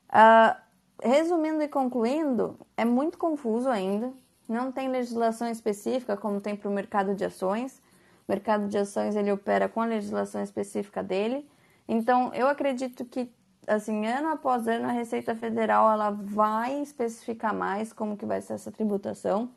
[0.09, 0.57] Uh,
[1.03, 4.15] resumindo e concluindo, é muito confuso ainda,
[4.49, 7.83] não tem legislação específica como tem para o mercado de ações.
[8.29, 11.49] Mercado de ações ele opera com a legislação específica dele.
[11.89, 13.31] Então, eu acredito que
[13.67, 18.55] assim, ano após ano a Receita Federal ela vai especificar mais como que vai ser
[18.55, 19.51] essa tributação,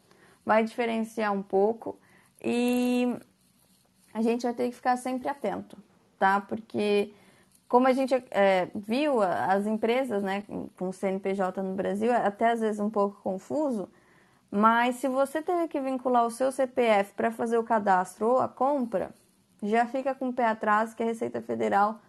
[0.45, 1.97] vai diferenciar um pouco
[2.43, 3.15] e
[4.13, 5.77] a gente vai ter que ficar sempre atento,
[6.19, 6.41] tá?
[6.41, 7.13] Porque
[7.67, 10.43] como a gente é, viu as empresas, né,
[10.77, 13.87] com CNPJ no Brasil, é até às vezes um pouco confuso,
[14.51, 18.49] mas se você teve que vincular o seu CPF para fazer o cadastro ou a
[18.49, 19.11] compra,
[19.63, 21.99] já fica com o pé atrás que a Receita Federal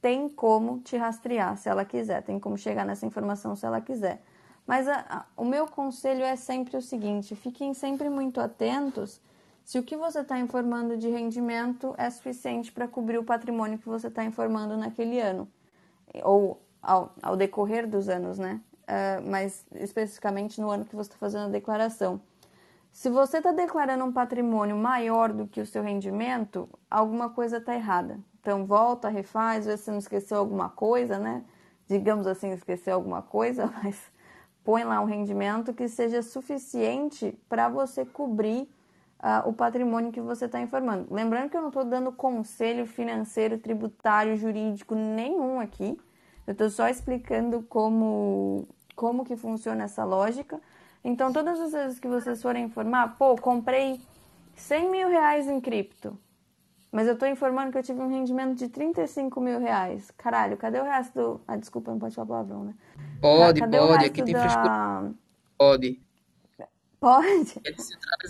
[0.00, 4.20] tem como te rastrear se ela quiser, tem como chegar nessa informação se ela quiser.
[4.66, 9.20] Mas a, a, o meu conselho é sempre o seguinte: fiquem sempre muito atentos
[9.64, 13.88] se o que você está informando de rendimento é suficiente para cobrir o patrimônio que
[13.88, 15.48] você está informando naquele ano,
[16.24, 18.60] ou ao, ao decorrer dos anos, né?
[18.92, 22.20] Uh, mas especificamente no ano que você está fazendo a declaração.
[22.90, 27.74] Se você está declarando um patrimônio maior do que o seu rendimento, alguma coisa está
[27.74, 28.20] errada.
[28.38, 31.42] Então volta, refaz, vê se você não esqueceu alguma coisa, né?
[31.88, 33.98] Digamos assim, esqueceu alguma coisa, mas
[34.62, 38.68] põe lá um rendimento que seja suficiente para você cobrir
[39.20, 41.06] uh, o patrimônio que você está informando.
[41.10, 45.98] Lembrando que eu não estou dando conselho financeiro, tributário, jurídico nenhum aqui.
[46.46, 50.60] Eu estou só explicando como, como que funciona essa lógica
[51.04, 54.00] então, todas as vezes que vocês forem informar, pô, comprei
[54.54, 56.16] 100 mil reais em cripto,
[56.92, 60.12] mas eu tô informando que eu tive um rendimento de 35 mil reais.
[60.16, 61.40] Caralho, cadê o resto do.
[61.48, 62.74] Ah, desculpa, não pode falar palavrão, né?
[63.20, 64.40] Pode, cadê pode, aqui tem da...
[64.40, 65.12] frescura.
[65.58, 66.00] Pode.
[67.00, 67.60] Pode?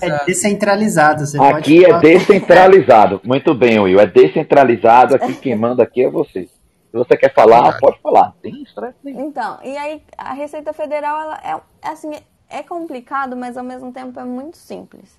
[0.01, 1.27] É descentralizado.
[1.27, 3.21] Você aqui é descentralizado.
[3.23, 4.01] Muito bem, Will.
[4.01, 5.15] É descentralizado.
[5.15, 6.49] Aqui quem manda aqui é você.
[6.93, 8.34] Se você quer falar, pode falar.
[8.43, 9.28] Tem estresse nenhum.
[9.28, 12.11] Então, e aí a Receita Federal, ela é, é assim,
[12.51, 15.18] é complicado, mas ao mesmo tempo é muito simples.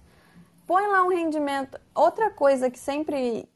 [0.68, 1.80] Põe lá um rendimento.
[1.96, 3.50] Outra coisa que sempre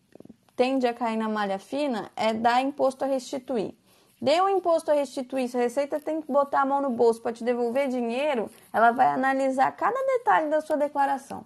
[0.55, 3.75] tende a cair na malha fina é dar imposto a restituir.
[4.19, 7.21] Deu um imposto a restituir, se a Receita tem que botar a mão no bolso
[7.21, 11.45] para te devolver dinheiro, ela vai analisar cada detalhe da sua declaração.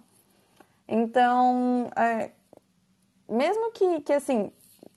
[0.88, 2.30] Então, é,
[3.28, 4.50] mesmo que, que, assim,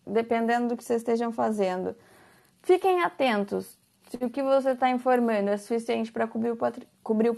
[0.06, 1.96] dependendo do que vocês estejam fazendo,
[2.62, 3.78] fiquem atentos
[4.10, 7.36] se o que você está informando é suficiente para cobrir o, patri cobrir o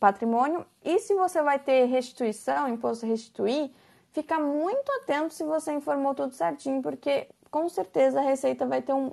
[0.00, 3.70] patrimônio e se você vai ter restituição, imposto restituir,
[4.12, 8.92] fica muito atento se você informou tudo certinho, porque com certeza a Receita vai ter
[8.92, 9.12] um,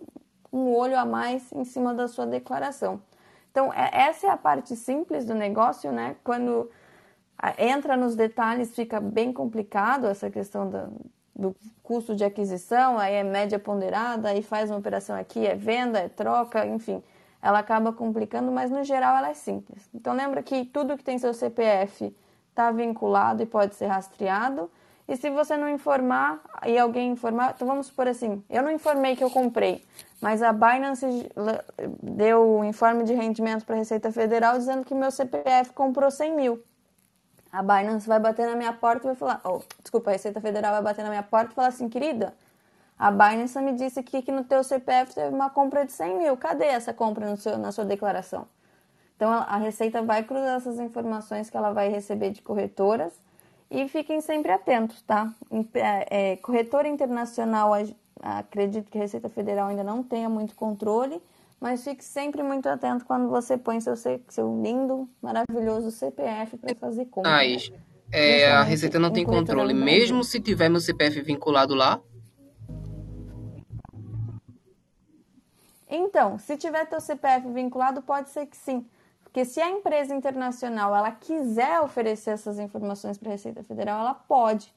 [0.52, 3.02] um olho a mais em cima da sua declaração.
[3.52, 6.16] Então, é, essa é a parte simples do negócio, né?
[6.24, 6.70] Quando
[7.58, 10.90] entra nos detalhes, fica bem complicado essa questão da,
[11.36, 16.00] do custo de aquisição, aí é média ponderada, aí faz uma operação aqui, é venda,
[16.00, 17.02] é troca, enfim.
[17.42, 19.90] Ela acaba complicando, mas no geral ela é simples.
[19.94, 22.16] Então lembra que tudo que tem seu CPF
[22.50, 24.70] está vinculado e pode ser rastreado.
[25.08, 29.18] E se você não informar e alguém informar, então vamos supor assim, eu não informei
[29.18, 29.84] que eu comprei,
[30.22, 31.06] mas a Binance
[32.02, 36.10] deu o um informe de rendimento para a Receita Federal dizendo que meu CPF comprou
[36.10, 36.64] 100 mil.
[37.54, 40.74] A Binance vai bater na minha porta e vai falar, oh, desculpa, a Receita Federal
[40.74, 42.34] vai bater na minha porta e falar assim, querida,
[42.98, 46.36] a Binance me disse aqui que no teu CPF teve uma compra de 100 mil.
[46.36, 48.48] Cadê essa compra seu, na sua declaração?
[49.16, 53.14] Então a Receita vai cruzar essas informações que ela vai receber de corretoras
[53.70, 55.32] e fiquem sempre atentos, tá?
[55.76, 57.74] É, é, corretora internacional,
[58.22, 61.22] acredito que a Receita Federal ainda não tenha muito controle,
[61.64, 67.06] mas fique sempre muito atento quando você põe seu, seu lindo, maravilhoso CPF para fazer
[67.06, 67.32] compra.
[67.32, 67.72] Mas,
[68.12, 72.02] é, a Receita não tem controle, mesmo se tiver meu CPF vinculado lá?
[75.90, 78.86] Então, se tiver teu CPF vinculado, pode ser que sim.
[79.24, 84.14] Porque se a empresa internacional ela quiser oferecer essas informações para a Receita Federal, ela
[84.14, 84.76] pode.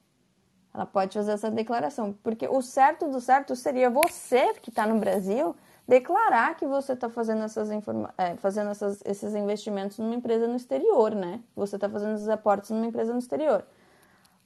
[0.72, 2.16] Ela pode fazer essa declaração.
[2.22, 5.56] Porque o certo do certo seria você que está no Brasil
[5.86, 7.70] declarar que você está fazendo, essas
[8.18, 11.40] é, fazendo essas, esses investimentos numa empresa no exterior, né?
[11.54, 13.64] Você está fazendo esses aportes numa empresa no exterior.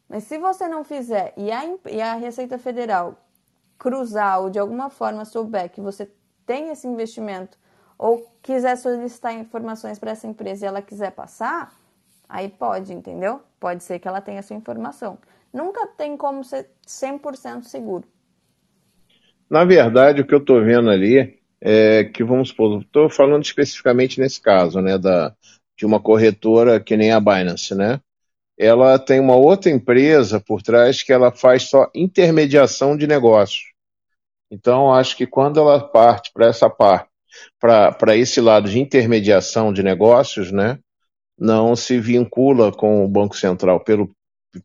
[0.08, 3.16] Mas se você não fizer e a, e a Receita Federal
[3.78, 6.10] cruzar ou de alguma forma souber que você
[6.44, 7.58] tem esse investimento
[7.96, 11.74] ou quiser solicitar informações para essa empresa e ela quiser passar,
[12.28, 13.40] aí pode, entendeu?
[13.58, 15.18] Pode ser que ela tenha essa informação.
[15.52, 18.06] Nunca tem como ser 100% seguro.
[19.50, 24.20] Na verdade, o que eu estou vendo ali é que, vamos supor, estou falando especificamente
[24.20, 25.34] nesse caso, né, da,
[25.76, 28.00] de uma corretora que nem a Binance, né?
[28.56, 33.72] Ela tem uma outra empresa por trás que ela faz só intermediação de negócios.
[34.50, 37.08] Então, acho que quando ela parte para essa parte,
[37.58, 40.78] para esse lado de intermediação de negócios, né,
[41.38, 44.10] não se vincula com o Banco Central, pelo,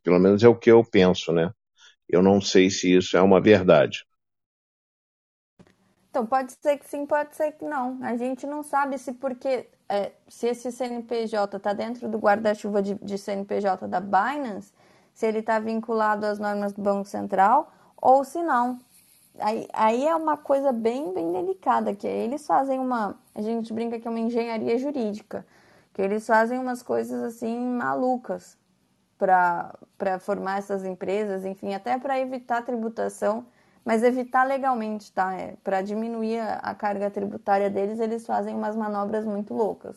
[0.03, 1.51] pelo menos é o que eu penso, né?
[2.07, 4.03] Eu não sei se isso é uma verdade.
[6.15, 7.99] Então, pode ser que sim, pode ser que não.
[8.01, 12.93] A gente não sabe se porque é, se esse CNPJ está dentro do guarda-chuva de,
[12.95, 14.71] de, CNPJ da Binance,
[15.13, 17.69] se ele está vinculado às normas do Banco Central
[18.01, 18.79] ou se não.
[19.39, 23.19] Aí, aí é uma coisa bem, bem delicada, que eles fazem uma.
[23.35, 25.45] A gente brinca que é uma engenharia jurídica,
[25.93, 28.57] que eles fazem umas coisas assim malucas
[29.17, 33.45] para formar essas empresas, enfim, até para evitar tributação
[33.85, 35.35] mas evitar legalmente, tá?
[35.35, 39.95] É, para diminuir a, carga tributária deles, eles fazem umas manobras muito loucas.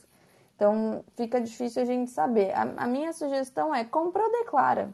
[0.55, 2.53] Então fica difícil a gente saber.
[2.53, 4.91] A, a minha sugestão é compra ou declara.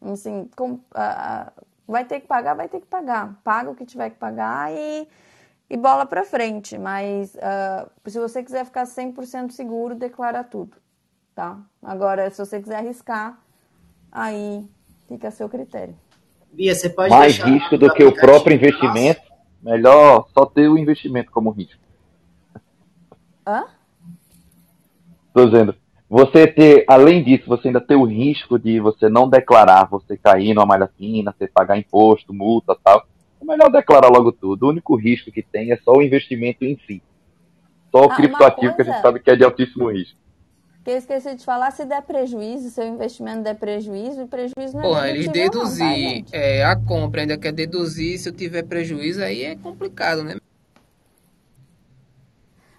[0.00, 1.52] Assim, com, a, a,
[1.86, 3.38] vai ter que pagar, vai ter que pagar.
[3.44, 5.06] Paga o que tiver que pagar e,
[5.68, 6.78] e bola para frente.
[6.78, 10.78] Mas uh, se você quiser ficar 100% seguro, declara tudo,
[11.34, 11.60] tá?
[11.82, 13.38] Agora, se você quiser arriscar,
[14.10, 14.66] aí
[15.06, 15.94] fica a seu critério.
[16.52, 19.20] Bia, você pode Mais risco do que o próprio investimento.
[19.20, 19.76] Nossa.
[19.76, 21.80] Melhor só ter o investimento como risco.
[23.46, 23.64] Hã?
[25.32, 25.74] Tô dizendo.
[26.08, 30.54] Você ter, além disso, você ainda ter o risco de você não declarar, você cair
[30.54, 33.06] numa malha fina, você pagar imposto, multa tal.
[33.40, 34.64] É melhor declarar logo tudo.
[34.64, 37.02] O único risco que tem é só o investimento em si.
[37.90, 38.76] Só o ah, criptoativo coisa...
[38.76, 40.16] que a gente sabe que é de altíssimo risco
[40.88, 44.80] que eu esqueci de falar, se der prejuízo, seu investimento der prejuízo, o prejuízo não
[44.80, 49.22] é Porra, eles deduzir tá, é, a compra, ainda quer deduzir, se eu tiver prejuízo,
[49.22, 50.36] aí é complicado, né?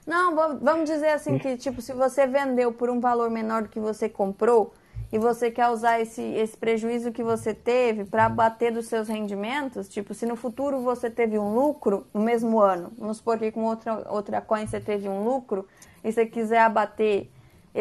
[0.07, 3.79] Não, vamos dizer assim que, tipo, se você vendeu por um valor menor do que
[3.79, 4.73] você comprou
[5.11, 9.87] e você quer usar esse, esse prejuízo que você teve para bater dos seus rendimentos,
[9.87, 13.65] tipo, se no futuro você teve um lucro no mesmo ano, vamos supor que com
[13.65, 15.67] outra, outra coin você teve um lucro
[16.03, 17.29] e você quiser abater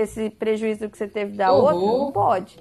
[0.00, 1.60] esse prejuízo que você teve da uhum.
[1.60, 2.58] outra, não pode.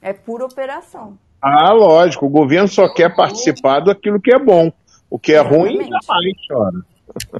[0.00, 1.18] É pura operação.
[1.40, 2.26] Ah, lógico.
[2.26, 2.94] O governo só uhum.
[2.94, 4.72] quer participar daquilo que é bom.
[5.10, 5.76] O que é Exatamente.
[5.76, 6.92] ruim, jamais chora.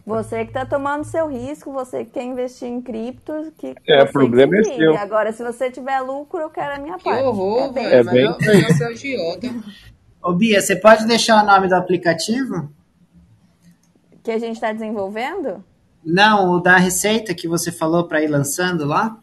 [0.04, 4.12] Você que está tomando seu risco, você que quer investir em criptos, que é, o
[4.12, 4.98] problema é seu.
[4.98, 7.22] Agora, se você tiver lucro, eu quero a minha que parte.
[7.22, 8.26] Horror, é bem, é bem...
[10.22, 12.70] Ô Bia, você pode deixar o nome do aplicativo?
[14.22, 15.64] Que a gente está desenvolvendo?
[16.04, 19.18] Não, o da receita que você falou para ir lançando lá?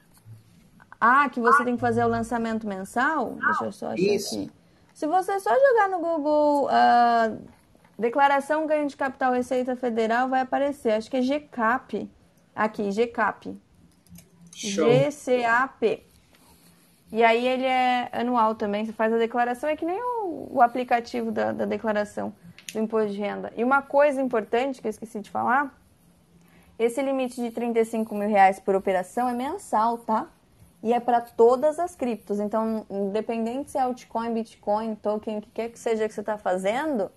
[0.99, 3.37] Ah, que você tem que fazer o lançamento mensal?
[3.45, 4.35] Deixa eu só achar Isso.
[4.35, 4.51] aqui.
[4.93, 7.37] Se você só jogar no Google uh,
[7.97, 10.91] Declaração Ganho de Capital Receita Federal, vai aparecer.
[10.91, 12.09] Acho que é GCAP.
[12.53, 13.57] Aqui, GCAP.
[14.53, 16.05] GCAP.
[17.11, 18.85] E aí ele é anual também.
[18.85, 22.33] Você faz a declaração, é que nem o, o aplicativo da, da declaração
[22.73, 23.53] do imposto de renda.
[23.55, 25.78] E uma coisa importante que eu esqueci de falar
[26.79, 30.27] esse limite de 35 mil reais por operação é mensal, tá?
[30.81, 32.39] E é para todas as criptos.
[32.39, 36.37] Então, independente se é altcoin, bitcoin, token, o que quer que seja que você está
[36.37, 37.11] fazendo,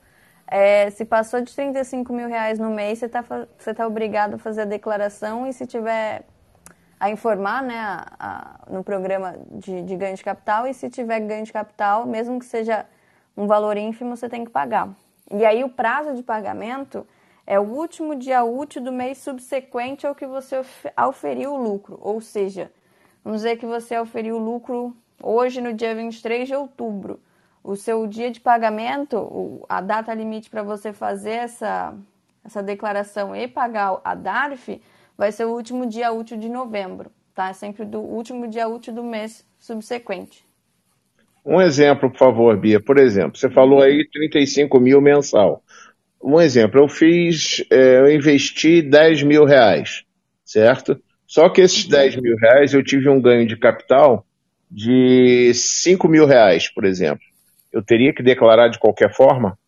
[0.49, 3.25] é, se passou de 35 mil reais no mês, você está
[3.57, 6.25] você tá obrigado a fazer a declaração e se tiver
[6.99, 11.21] a informar né, a, a, no programa de, de ganho de capital e se tiver
[11.21, 12.85] ganho de capital, mesmo que seja
[13.37, 14.91] um valor ínfimo, você tem que pagar.
[15.31, 17.07] E aí o prazo de pagamento
[17.47, 20.62] é o último dia útil do mês subsequente ao que você
[20.97, 21.99] auferiu o lucro.
[22.01, 22.70] Ou seja,
[23.24, 27.20] vamos dizer que você auferiu o lucro hoje, no dia 23 de outubro.
[27.62, 31.95] O seu dia de pagamento, a data limite para você fazer essa,
[32.45, 34.80] essa declaração e pagar a DARF,
[35.16, 37.11] vai ser o último dia útil de novembro.
[37.34, 37.51] Tá?
[37.51, 40.45] É sempre do último dia útil do mês subsequente.
[41.45, 42.80] Um exemplo, por favor, Bia.
[42.80, 45.62] Por exemplo, você falou aí 35 mil mensal
[46.23, 50.05] um exemplo, eu fiz, é, eu investi 10 mil reais,
[50.45, 51.01] certo?
[51.27, 54.25] Só que esses 10 mil reais eu tive um ganho de capital
[54.70, 57.25] de 5 mil reais, por exemplo.
[57.73, 59.59] Eu teria que declarar de qualquer forma?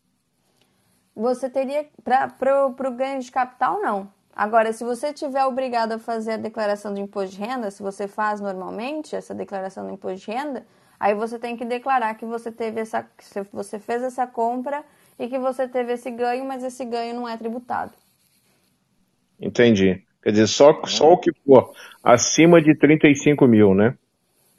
[1.17, 4.09] Você teria, para o ganho de capital, não.
[4.35, 8.09] Agora, se você tiver obrigado a fazer a declaração de imposto de renda, se você
[8.09, 10.67] faz normalmente essa declaração do imposto de renda,
[10.99, 14.85] aí você tem que declarar que você teve essa, que você fez essa compra
[15.19, 17.93] e que você teve esse ganho, mas esse ganho não é tributado.
[19.41, 20.03] Entendi.
[20.23, 23.97] Quer dizer, só, só o que for acima de 35 mil, né?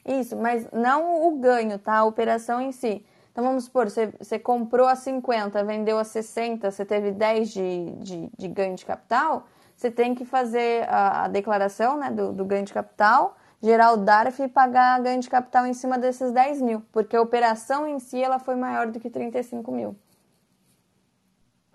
[0.08, 1.98] Isso, mas não o ganho, tá?
[1.98, 3.04] A operação em si.
[3.32, 7.92] Então vamos supor, você, você comprou a 50, vendeu a 60, você teve 10 de,
[7.98, 12.46] de, de ganho de capital, você tem que fazer a, a declaração né, do, do,
[12.46, 16.62] ganho de capital, gerar o DARF e pagar ganho de capital em cima desses 10
[16.62, 19.98] mil, porque a operação em si ela foi maior do que 35 mil.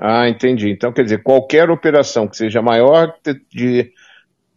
[0.03, 0.71] Ah, entendi.
[0.71, 3.15] Então, quer dizer, qualquer operação que seja maior
[3.53, 3.93] de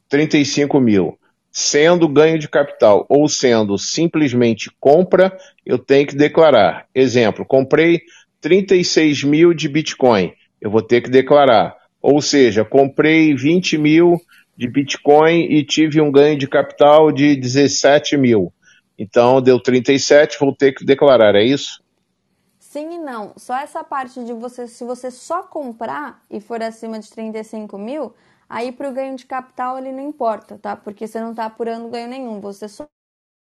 [0.08, 1.20] 35 mil,
[1.52, 6.86] sendo ganho de capital ou sendo simplesmente compra, eu tenho que declarar.
[6.96, 8.04] Exemplo, comprei
[8.40, 10.32] 36 mil de Bitcoin,
[10.62, 11.76] eu vou ter que declarar.
[12.02, 14.22] Ou seja, comprei 20 mil
[14.56, 18.54] de Bitcoin e tive um ganho de capital de 17 mil.
[18.98, 21.83] Então, deu 37, vou ter que declarar, é isso?
[22.74, 23.34] Sim e não.
[23.38, 28.16] Só essa parte de você, se você só comprar e for acima de 35 mil,
[28.50, 30.76] aí para o ganho de capital ele não importa, tá?
[30.76, 32.40] Porque você não está apurando ganho nenhum.
[32.42, 32.88] Você só.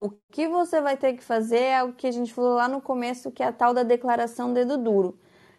[0.00, 2.80] O que você vai ter que fazer é o que a gente falou lá no
[2.80, 5.18] começo, que é a tal da declaração dedo duro.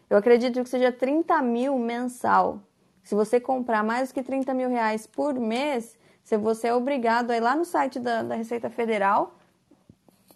[0.09, 2.61] Eu acredito que seja 30 mil mensal.
[3.03, 5.97] Se você comprar mais que 30 mil reais por mês,
[6.39, 9.36] você é obrigado a ir lá no site da, da Receita Federal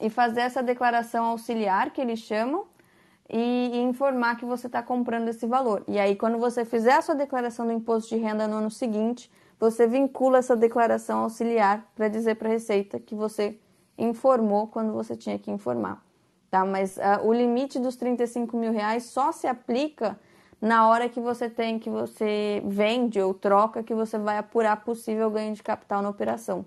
[0.01, 2.65] e fazer essa declaração auxiliar, que eles chamam,
[3.31, 5.83] e, informar que você está comprando esse valor.
[5.87, 9.31] E aí, quando você fizer a sua declaração do imposto de renda no ano seguinte,
[9.59, 13.57] você vincula essa declaração auxiliar para dizer para a Receita que você
[13.97, 16.03] informou quando você tinha que informar.
[16.49, 16.65] Tá?
[16.65, 20.19] Mas uh, o limite dos 35 mil reais só se aplica
[20.59, 25.29] na hora que você tem, que você vende ou troca, que você vai apurar possível
[25.31, 26.65] ganho de capital na operação.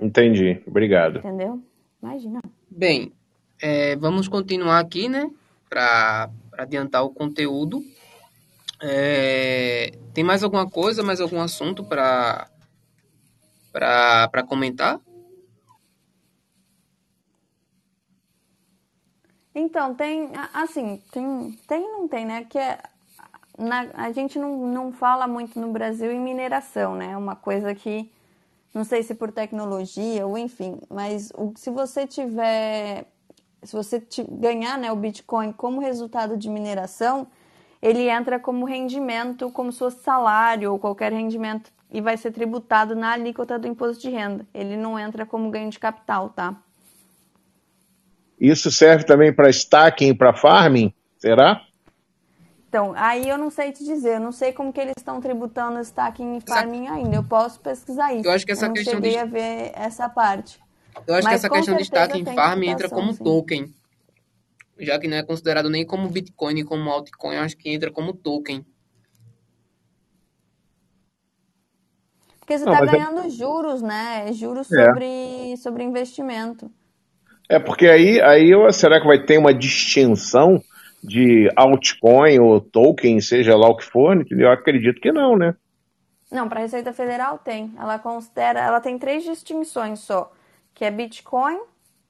[0.00, 0.60] Entendi.
[0.66, 1.18] Obrigado.
[1.18, 1.60] Entendeu?
[2.02, 2.40] Imagina.
[2.68, 3.12] Bem,
[3.60, 5.30] é, vamos continuar aqui, né?
[5.72, 7.82] Para adiantar o conteúdo.
[8.82, 12.46] É, tem mais alguma coisa, mais algum assunto para
[13.72, 15.00] para comentar?
[19.54, 22.44] Então, tem, assim, tem, tem não tem, né?
[22.44, 22.78] Que é,
[23.58, 27.12] na, a gente não, não fala muito no Brasil em mineração, né?
[27.12, 28.12] É uma coisa que,
[28.74, 33.06] não sei se por tecnologia ou enfim, mas o, se você tiver,
[33.62, 37.26] se você ganhar né, o Bitcoin como resultado de mineração,
[37.80, 42.96] ele entra como rendimento, como se fosse salário ou qualquer rendimento e vai ser tributado
[42.96, 44.46] na alíquota do imposto de renda.
[44.54, 46.56] Ele não entra como ganho de capital, tá?
[48.40, 50.92] Isso serve também para stacking e para farming?
[51.18, 51.62] Será?
[52.68, 55.78] Então, aí eu não sei te dizer, eu não sei como que eles estão tributando
[55.80, 57.16] stacking e farming ainda.
[57.16, 58.26] Eu posso pesquisar isso.
[58.26, 59.18] Eu acho que essa eu não questão cheguei de...
[59.18, 60.58] a ver essa parte.
[61.06, 63.22] Eu acho Mas, que essa questão de stacking e farming entra como sim.
[63.22, 63.74] token.
[64.78, 67.90] Já que não é considerado nem como Bitcoin, nem como altcoin, eu acho que entra
[67.90, 68.64] como token.
[72.40, 73.30] Porque você está ganhando é...
[73.30, 74.32] juros, né?
[74.32, 74.84] Juros é.
[74.84, 76.70] sobre, sobre investimento.
[77.48, 80.62] É porque aí, aí será que vai ter uma distinção
[81.02, 84.24] de altcoin ou token, seja lá o que for?
[84.30, 85.54] Eu acredito que não, né?
[86.30, 87.72] Não, para a Receita Federal tem.
[87.78, 90.32] Ela considera, ela tem três distinções só,
[90.74, 91.60] que é Bitcoin,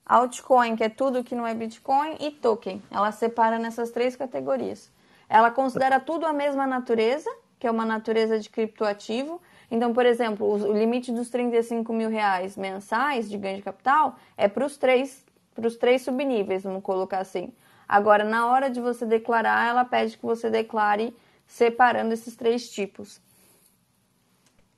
[0.06, 2.82] altcoin, que é tudo que não é Bitcoin, e token.
[2.90, 4.90] Ela separa nessas três categorias.
[5.28, 9.40] Ela considera tudo a mesma natureza, que é uma natureza de criptoativo.
[9.70, 14.48] Então, por exemplo, o limite dos 35 mil reais mensais de ganho de capital é
[14.48, 17.52] para os três para os três subníveis, vamos colocar assim.
[17.86, 21.14] Agora, na hora de você declarar, ela pede que você declare
[21.46, 23.20] separando esses três tipos.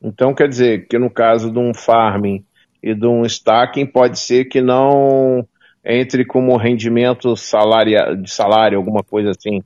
[0.03, 2.45] Então, quer dizer que no caso de um farming
[2.85, 5.49] e de um stacking, pode ser que não
[5.82, 9.62] entre como rendimento salário, de salário, alguma coisa assim.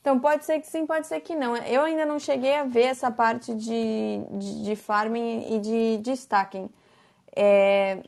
[0.00, 1.54] Então, pode ser que sim, pode ser que não.
[1.54, 6.12] Eu ainda não cheguei a ver essa parte de, de, de farming e de, de
[6.12, 6.70] stacking.
[7.36, 7.98] É,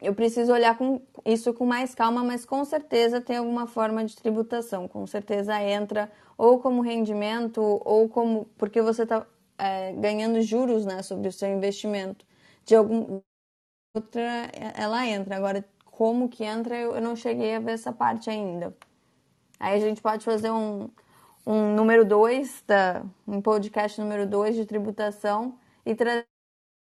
[0.00, 4.16] eu preciso olhar com isso com mais calma, mas com certeza tem alguma forma de
[4.16, 4.88] tributação.
[4.88, 9.24] Com certeza entra ou como rendimento ou como porque você está
[9.56, 12.24] é, ganhando juros né, sobre o seu investimento.
[12.64, 13.20] De algum
[13.94, 15.36] outra ela entra.
[15.36, 18.76] Agora, como que entra, eu, não cheguei a ver essa parte ainda.
[19.60, 20.88] Aí a gente pode fazer um,
[21.46, 22.64] um número 2,
[23.28, 26.26] um podcast número 2 de tributação e trazer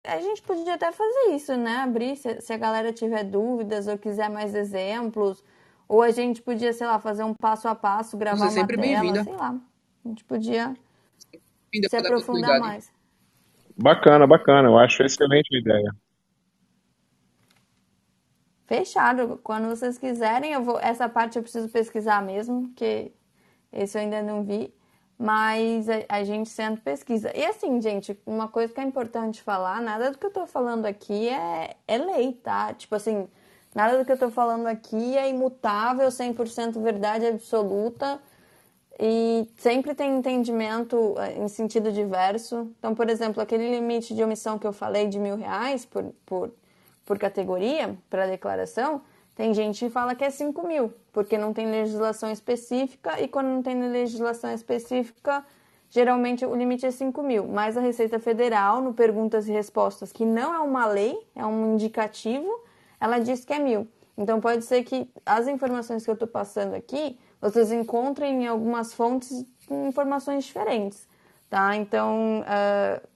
[0.07, 1.77] a gente podia até fazer isso, né?
[1.77, 5.45] Abrir, se, se a galera tiver dúvidas ou quiser mais exemplos.
[5.87, 8.77] Ou a gente podia, sei lá, fazer um passo a passo, gravar Você é sempre
[8.77, 9.25] bem-vinda.
[9.25, 9.61] sei lá.
[10.05, 10.75] A gente podia
[11.89, 12.91] se aprofundar mais.
[13.83, 14.69] Bacana, bacana.
[14.69, 15.97] Eu acho excelente a ideia.
[18.67, 19.41] Fechado.
[19.43, 20.79] Quando vocês quiserem, eu vou.
[20.81, 23.13] Essa parte eu preciso pesquisar mesmo, porque
[23.73, 24.73] esse eu ainda não vi
[25.23, 27.31] mas a, gente sempre pesquisa.
[27.37, 30.87] E assim, gente, uma coisa que é importante falar, nada do que eu tô falando
[30.87, 32.73] aqui é, é lei, tá?
[32.73, 33.29] Tipo assim,
[33.75, 38.19] nada do que eu tô falando aqui é imutável, 100% verdade absoluta
[39.03, 42.71] e sempre tem entendimento eh, em sentido diverso.
[42.79, 46.53] Então, por exemplo, aquele limite de omissão que eu falei de mil reais por, por,
[47.07, 49.01] por categoria para declaração,
[49.35, 53.47] tem gente que fala que é 5 mil, porque não tem legislação específica, e quando
[53.47, 55.43] não tem legislação específica,
[55.89, 57.49] geralmente o limite é 5 mil.
[57.49, 61.73] Mas a Receita Federal, no Perguntas e Respostas, que não é uma lei, é um
[61.73, 62.51] indicativo,
[63.01, 63.89] ela diz que é mil.
[64.19, 68.93] Então pode ser que as informações que eu estou passando aqui, vocês encontrem em algumas
[68.93, 71.09] fontes informações diferentes,
[71.49, 71.77] tá?
[71.77, 73.09] Então uh,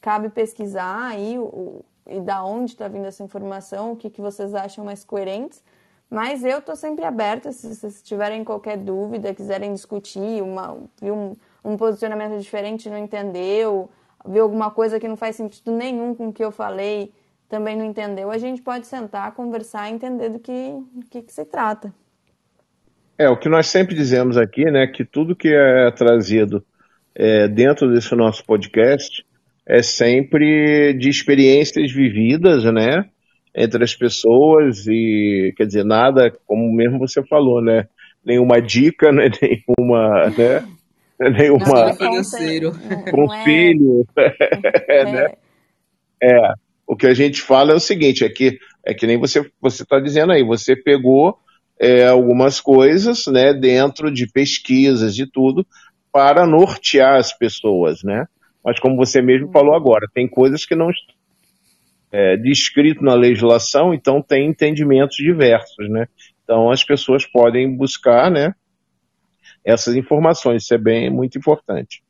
[0.00, 4.54] cabe pesquisar aí o, e da onde está vindo essa informação, o que, que vocês
[4.54, 5.62] acham mais coerentes.
[6.10, 11.76] Mas eu estou sempre aberta, se vocês tiverem qualquer dúvida, quiserem discutir, uma, um, um
[11.76, 13.88] posicionamento diferente, não entendeu,
[14.26, 17.14] viu alguma coisa que não faz sentido nenhum com o que eu falei,
[17.48, 21.32] também não entendeu, a gente pode sentar, conversar e entender do que, do que, que
[21.32, 21.94] se trata.
[23.18, 26.64] É, o que nós sempre dizemos aqui, né, que tudo que é trazido
[27.14, 29.24] é, dentro desse nosso podcast
[29.66, 33.04] é sempre de experiências vividas, né,
[33.54, 37.86] entre as pessoas e, quer dizer, nada, como mesmo você falou, né,
[38.24, 40.64] nenhuma dica, né, nenhuma, né,
[41.38, 42.72] nenhuma financeiro.
[43.10, 44.06] conselho,
[44.88, 45.32] é, né,
[46.22, 46.54] é,
[46.86, 49.82] o que a gente fala é o seguinte, é que, é que nem você você
[49.82, 51.38] está dizendo aí, você pegou
[51.78, 55.66] é, algumas coisas, né, dentro de pesquisas e tudo,
[56.12, 58.26] para nortear as pessoas, né?
[58.64, 61.14] Mas como você mesmo falou agora, tem coisas que não estão
[62.12, 66.06] é, descrito na legislação, então tem entendimentos diversos, né?
[66.44, 68.54] Então as pessoas podem buscar, né,
[69.64, 72.02] essas informações, isso é bem muito importante.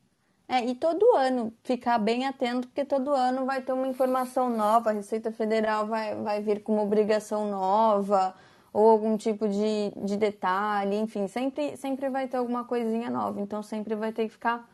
[0.48, 4.90] É, e todo ano ficar bem atento, porque todo ano vai ter uma informação nova,
[4.90, 8.34] a Receita Federal vai, vai vir com uma obrigação nova,
[8.72, 13.62] ou algum tipo de, de detalhe, enfim, sempre, sempre vai ter alguma coisinha nova, então
[13.62, 14.68] sempre vai ter que ficar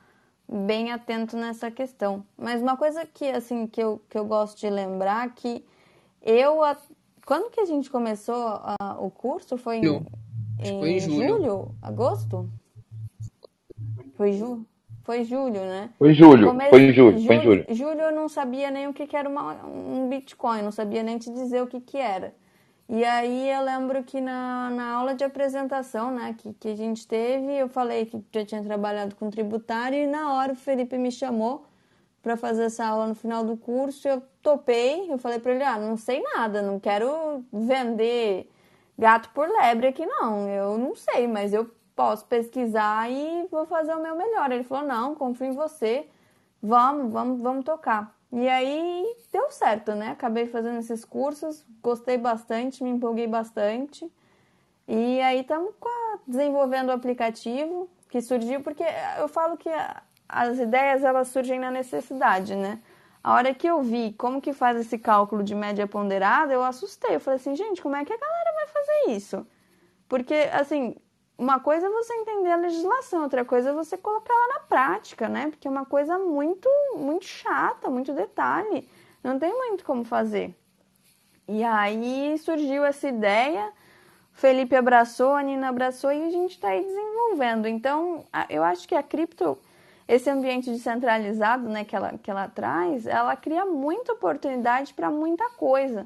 [0.49, 2.25] bem atento nessa questão.
[2.37, 5.65] Mas uma coisa que, assim, que eu, que eu gosto de lembrar que
[6.23, 6.59] eu,
[7.27, 9.57] quando que a gente começou a, o curso?
[9.57, 10.07] Foi em,
[10.61, 11.29] em, foi em julho.
[11.29, 11.75] julho?
[11.83, 12.49] Agosto?
[14.15, 14.65] Foi julho?
[15.03, 15.91] Foi julho, né?
[15.99, 16.69] Foi julho, Come...
[16.69, 17.67] foi em julho, julho, foi em julho.
[17.71, 21.17] Julho eu não sabia nem o que, que era uma, um Bitcoin, não sabia nem
[21.17, 22.35] te dizer o que, que era.
[22.89, 27.07] E aí eu lembro que na, na aula de apresentação, né, que, que a gente
[27.07, 31.13] teve, eu falei que já tinha trabalhado com tributário e na hora o Felipe me
[31.13, 31.67] chamou
[32.23, 35.79] para fazer essa aula no final do curso, eu topei, eu falei para ele, ah,
[35.79, 38.51] não sei nada, não quero vender
[38.99, 43.95] gato por lebre aqui não, eu não sei, mas eu posso pesquisar e vou fazer
[43.95, 44.53] o meu melhor.
[44.53, 46.09] Ele falou, não, confio em você,
[46.63, 48.18] vamos, vamos, vamos tocar.
[48.31, 50.11] E aí deu certo, né?
[50.11, 54.11] Acabei fazendo esses cursos, gostei bastante, me empolguei bastante.
[54.87, 55.75] E aí estamos
[56.27, 58.85] desenvolvendo o aplicativo que surgiu, porque
[59.19, 59.71] eu falo que
[60.29, 62.81] as ideias elas surgem na necessidade, né?
[63.23, 67.17] A hora que eu vi como que faz esse cálculo de média ponderada, eu assustei.
[67.17, 69.47] Eu falei assim, gente, como é que a galera vai fazer isso?
[70.09, 70.97] Porque, assim,
[71.39, 75.29] uma coisa é você entender a legislação, outra coisa é você colocar ela na prática,
[75.29, 75.49] né?
[75.49, 78.89] Porque é uma coisa muito, muito chata, muito detalhe.
[79.23, 80.53] Não tem muito como fazer.
[81.47, 83.73] E aí surgiu essa ideia,
[84.33, 87.69] Felipe abraçou, a Nina abraçou e a gente está aí desenvolvendo.
[87.69, 89.57] Então, eu acho que a cripto,
[90.09, 95.49] esse ambiente descentralizado né, que, ela, que ela traz, ela cria muita oportunidade para muita
[95.51, 96.05] coisa.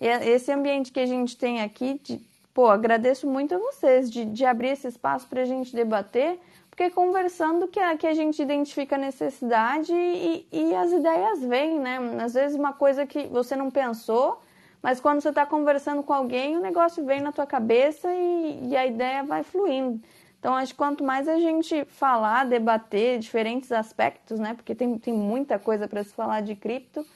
[0.00, 4.24] E esse ambiente que a gente tem aqui de pô, agradeço muito a vocês de,
[4.24, 6.38] de abrir esse espaço para a gente debater,
[6.68, 11.78] porque conversando que a, que a gente identifica a necessidade e, e as ideias vêm,
[11.78, 11.98] né?
[12.22, 14.40] Às vezes uma coisa que você não pensou,
[14.82, 18.76] mas quando você está conversando com alguém, o negócio vem na tua cabeça e, e
[18.76, 20.00] a ideia vai fluindo.
[20.38, 24.54] Então, acho que quanto mais a gente falar, debater diferentes aspectos, né?
[24.54, 27.06] Porque tem, tem muita coisa para se falar de cripto,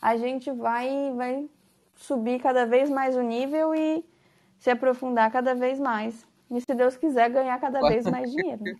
[0.00, 1.48] a gente vai, vai
[1.94, 4.04] subir cada vez mais o nível e,
[4.62, 6.24] se aprofundar cada vez mais.
[6.48, 8.62] E, se Deus quiser, ganhar cada vez mais dinheiro.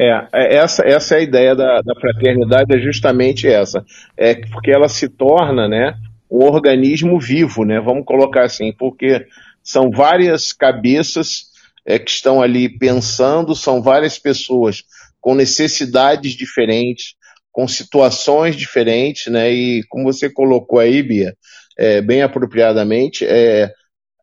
[0.00, 3.84] É, é, essa, essa é a ideia da, da fraternidade, é justamente essa.
[4.16, 5.92] É porque ela se torna, né,
[6.30, 7.80] um organismo vivo, né?
[7.80, 9.26] Vamos colocar assim, porque
[9.60, 11.46] são várias cabeças
[11.84, 14.84] é, que estão ali pensando, são várias pessoas
[15.20, 17.16] com necessidades diferentes,
[17.50, 19.50] com situações diferentes, né?
[19.50, 21.34] E como você colocou aí, Bia,
[21.76, 23.72] é, bem apropriadamente, é,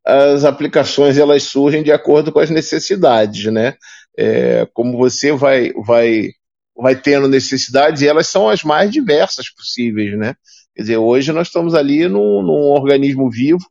[0.06, 3.76] as aplicações elas surgem de acordo com as necessidades, né?
[4.18, 6.30] É, como você vai, vai,
[6.78, 10.36] vai tendo necessidades e elas são as mais diversas possíveis, né?
[10.76, 13.66] Quer dizer, hoje nós estamos ali num, num organismo vivo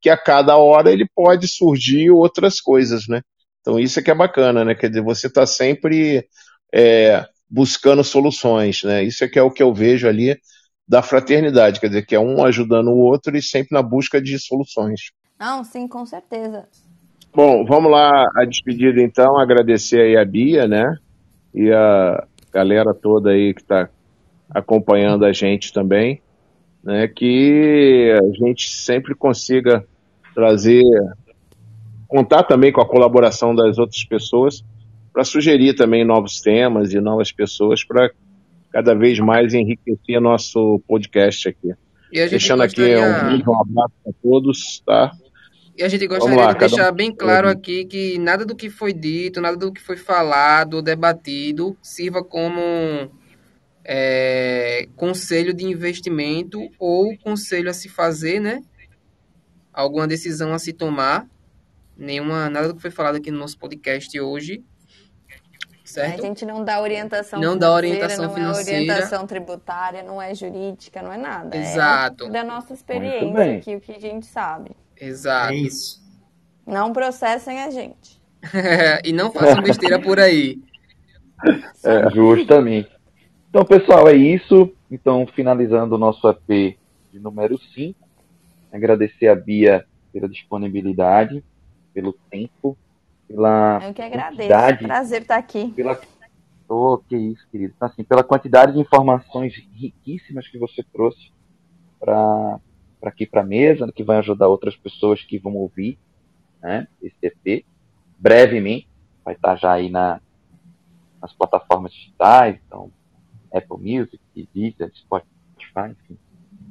[0.00, 3.22] que a cada hora ele pode surgir outras coisas, né?
[3.60, 4.74] Então isso é que é bacana, né?
[4.74, 6.26] Quer dizer, você está sempre
[6.72, 9.02] é, buscando soluções, né?
[9.04, 10.38] Isso é que é o que eu vejo ali
[10.88, 14.38] da fraternidade, quer dizer, que é um ajudando o outro e sempre na busca de
[14.38, 15.00] soluções.
[15.40, 16.68] Não, sim, com certeza.
[17.34, 20.98] Bom, vamos lá a despedida então, agradecer aí a Bia, né?
[21.54, 23.88] E a galera toda aí que está
[24.50, 26.20] acompanhando a gente também,
[26.84, 27.08] né?
[27.08, 29.82] Que a gente sempre consiga
[30.34, 30.84] trazer,
[32.06, 34.62] contar também com a colaboração das outras pessoas
[35.10, 38.10] para sugerir também novos temas e novas pessoas para
[38.70, 41.72] cada vez mais enriquecer nosso podcast aqui.
[42.12, 43.04] Deixando gostaria...
[43.04, 45.12] aqui um, um abraço a todos, tá?
[45.80, 46.94] E a gente gostaria lá, de deixar um...
[46.94, 51.74] bem claro aqui que nada do que foi dito, nada do que foi falado, debatido,
[51.80, 52.60] sirva como
[53.82, 58.62] é, conselho de investimento ou conselho a se fazer, né?
[59.72, 61.26] Alguma decisão a se tomar.
[61.96, 64.62] Nenhuma, nada do que foi falado aqui no nosso podcast hoje.
[65.82, 66.20] Certo?
[66.20, 68.70] A gente não dá orientação Não dá orientação não financeira.
[68.70, 71.56] é orientação tributária, não é jurídica, não é nada.
[71.56, 72.26] Exato.
[72.26, 74.72] É da nossa experiência aqui, o que a gente sabe.
[75.00, 75.52] Exato.
[75.52, 76.00] É isso.
[76.66, 78.20] Não processem a gente.
[79.04, 80.58] e não façam besteira por aí.
[81.82, 82.90] É, justamente.
[83.48, 84.70] Então, pessoal, é isso.
[84.90, 86.76] Então, finalizando o nosso EP
[87.10, 87.98] de número 5.
[88.70, 91.42] Agradecer a Bia pela disponibilidade,
[91.94, 92.76] pelo tempo,
[93.26, 94.36] pela Eu que agradeço.
[94.36, 95.70] quantidade, Prazer estar aqui.
[95.70, 95.98] pela
[96.68, 97.74] oh, que isso, querido.
[97.80, 101.32] Assim, pela quantidade de informações riquíssimas que você trouxe
[101.98, 102.60] para
[103.08, 105.98] aqui para a mesa, que vai ajudar outras pessoas que vão ouvir
[106.62, 107.64] né, esse EP.
[108.18, 108.88] Brevemente,
[109.24, 110.20] vai estar já aí na,
[111.20, 112.90] nas plataformas digitais, então
[113.52, 114.20] Apple Music,
[114.54, 116.18] Deezer, Spotify, enfim.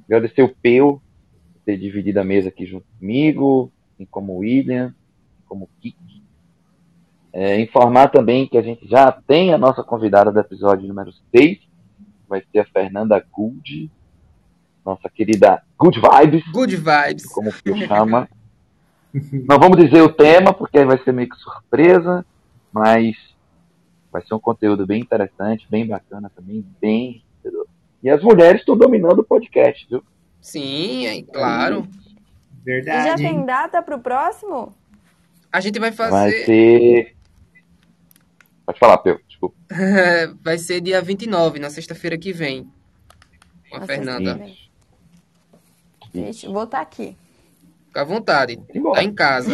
[0.05, 1.01] Agradecer o Peu
[1.53, 4.93] por ter dividido a mesa aqui junto comigo, assim como o William,
[5.47, 6.23] como o Kiki.
[7.32, 11.59] É, informar também que a gente já tem a nossa convidada do episódio número 6,
[12.27, 13.91] vai ser a Fernanda Gould,
[14.89, 17.25] nossa querida Good Vibes, Good vibes.
[17.31, 18.27] como o Peu chama.
[19.47, 22.23] Não vamos dizer o tema, porque vai ser meio que surpresa,
[22.71, 23.15] mas
[24.11, 27.23] vai ser um conteúdo bem interessante, bem bacana também, bem.
[28.03, 30.03] E as mulheres estão dominando o podcast, viu?
[30.41, 31.87] Sim, é claro.
[32.65, 33.23] E já Verdade.
[33.23, 34.73] tem data pro próximo?
[35.51, 36.45] A gente vai Vai fazer.
[36.45, 37.15] ser.
[38.65, 39.55] Pode falar, Peu, desculpa.
[40.43, 42.71] vai ser dia 29, na sexta-feira que vem.
[43.69, 44.39] Com a Na Fernanda.
[46.14, 47.16] Vixe, vou estar aqui.
[47.88, 48.57] Fica à vontade.
[48.93, 49.51] Tá em casa.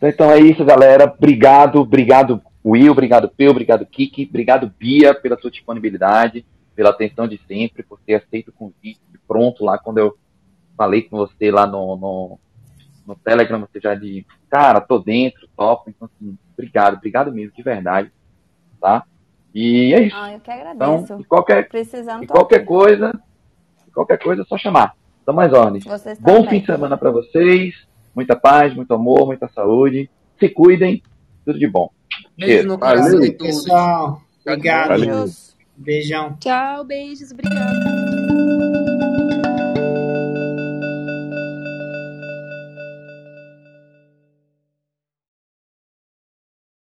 [0.00, 1.04] Então é isso, galera.
[1.04, 6.44] Obrigado, obrigado, Will, obrigado, Peu, obrigado, Kiki, obrigado, Bia, pela sua disponibilidade,
[6.74, 10.16] pela atenção de sempre, por ter aceito o convite pronto lá quando eu
[10.76, 12.38] falei com você lá no, no,
[13.06, 15.90] no Telegram, você já de cara, tô dentro, top.
[15.90, 18.12] Então, assim, obrigado, obrigado mesmo, de verdade.
[18.80, 19.04] Tá?
[19.54, 20.16] E é isso.
[20.16, 21.20] Ah, eu que Então, agradeço.
[21.20, 22.66] e qualquer, Precisando e qualquer aqui.
[22.66, 23.12] coisa,
[23.92, 24.94] qualquer coisa é só chamar.
[25.26, 25.84] Dá mais ordens.
[25.84, 26.48] Bom também.
[26.48, 27.74] fim de semana para vocês.
[28.14, 30.10] Muita paz, muito amor, muita saúde.
[30.38, 31.02] Se cuidem.
[31.44, 31.90] Tudo de bom.
[32.36, 33.62] Beijo no coração de todos.
[33.62, 34.88] Pessoal, obrigado.
[34.88, 35.16] Valeu.
[35.16, 35.56] Beijos.
[35.76, 36.36] Beijão.
[36.38, 38.31] Tchau, beijos, obrigada.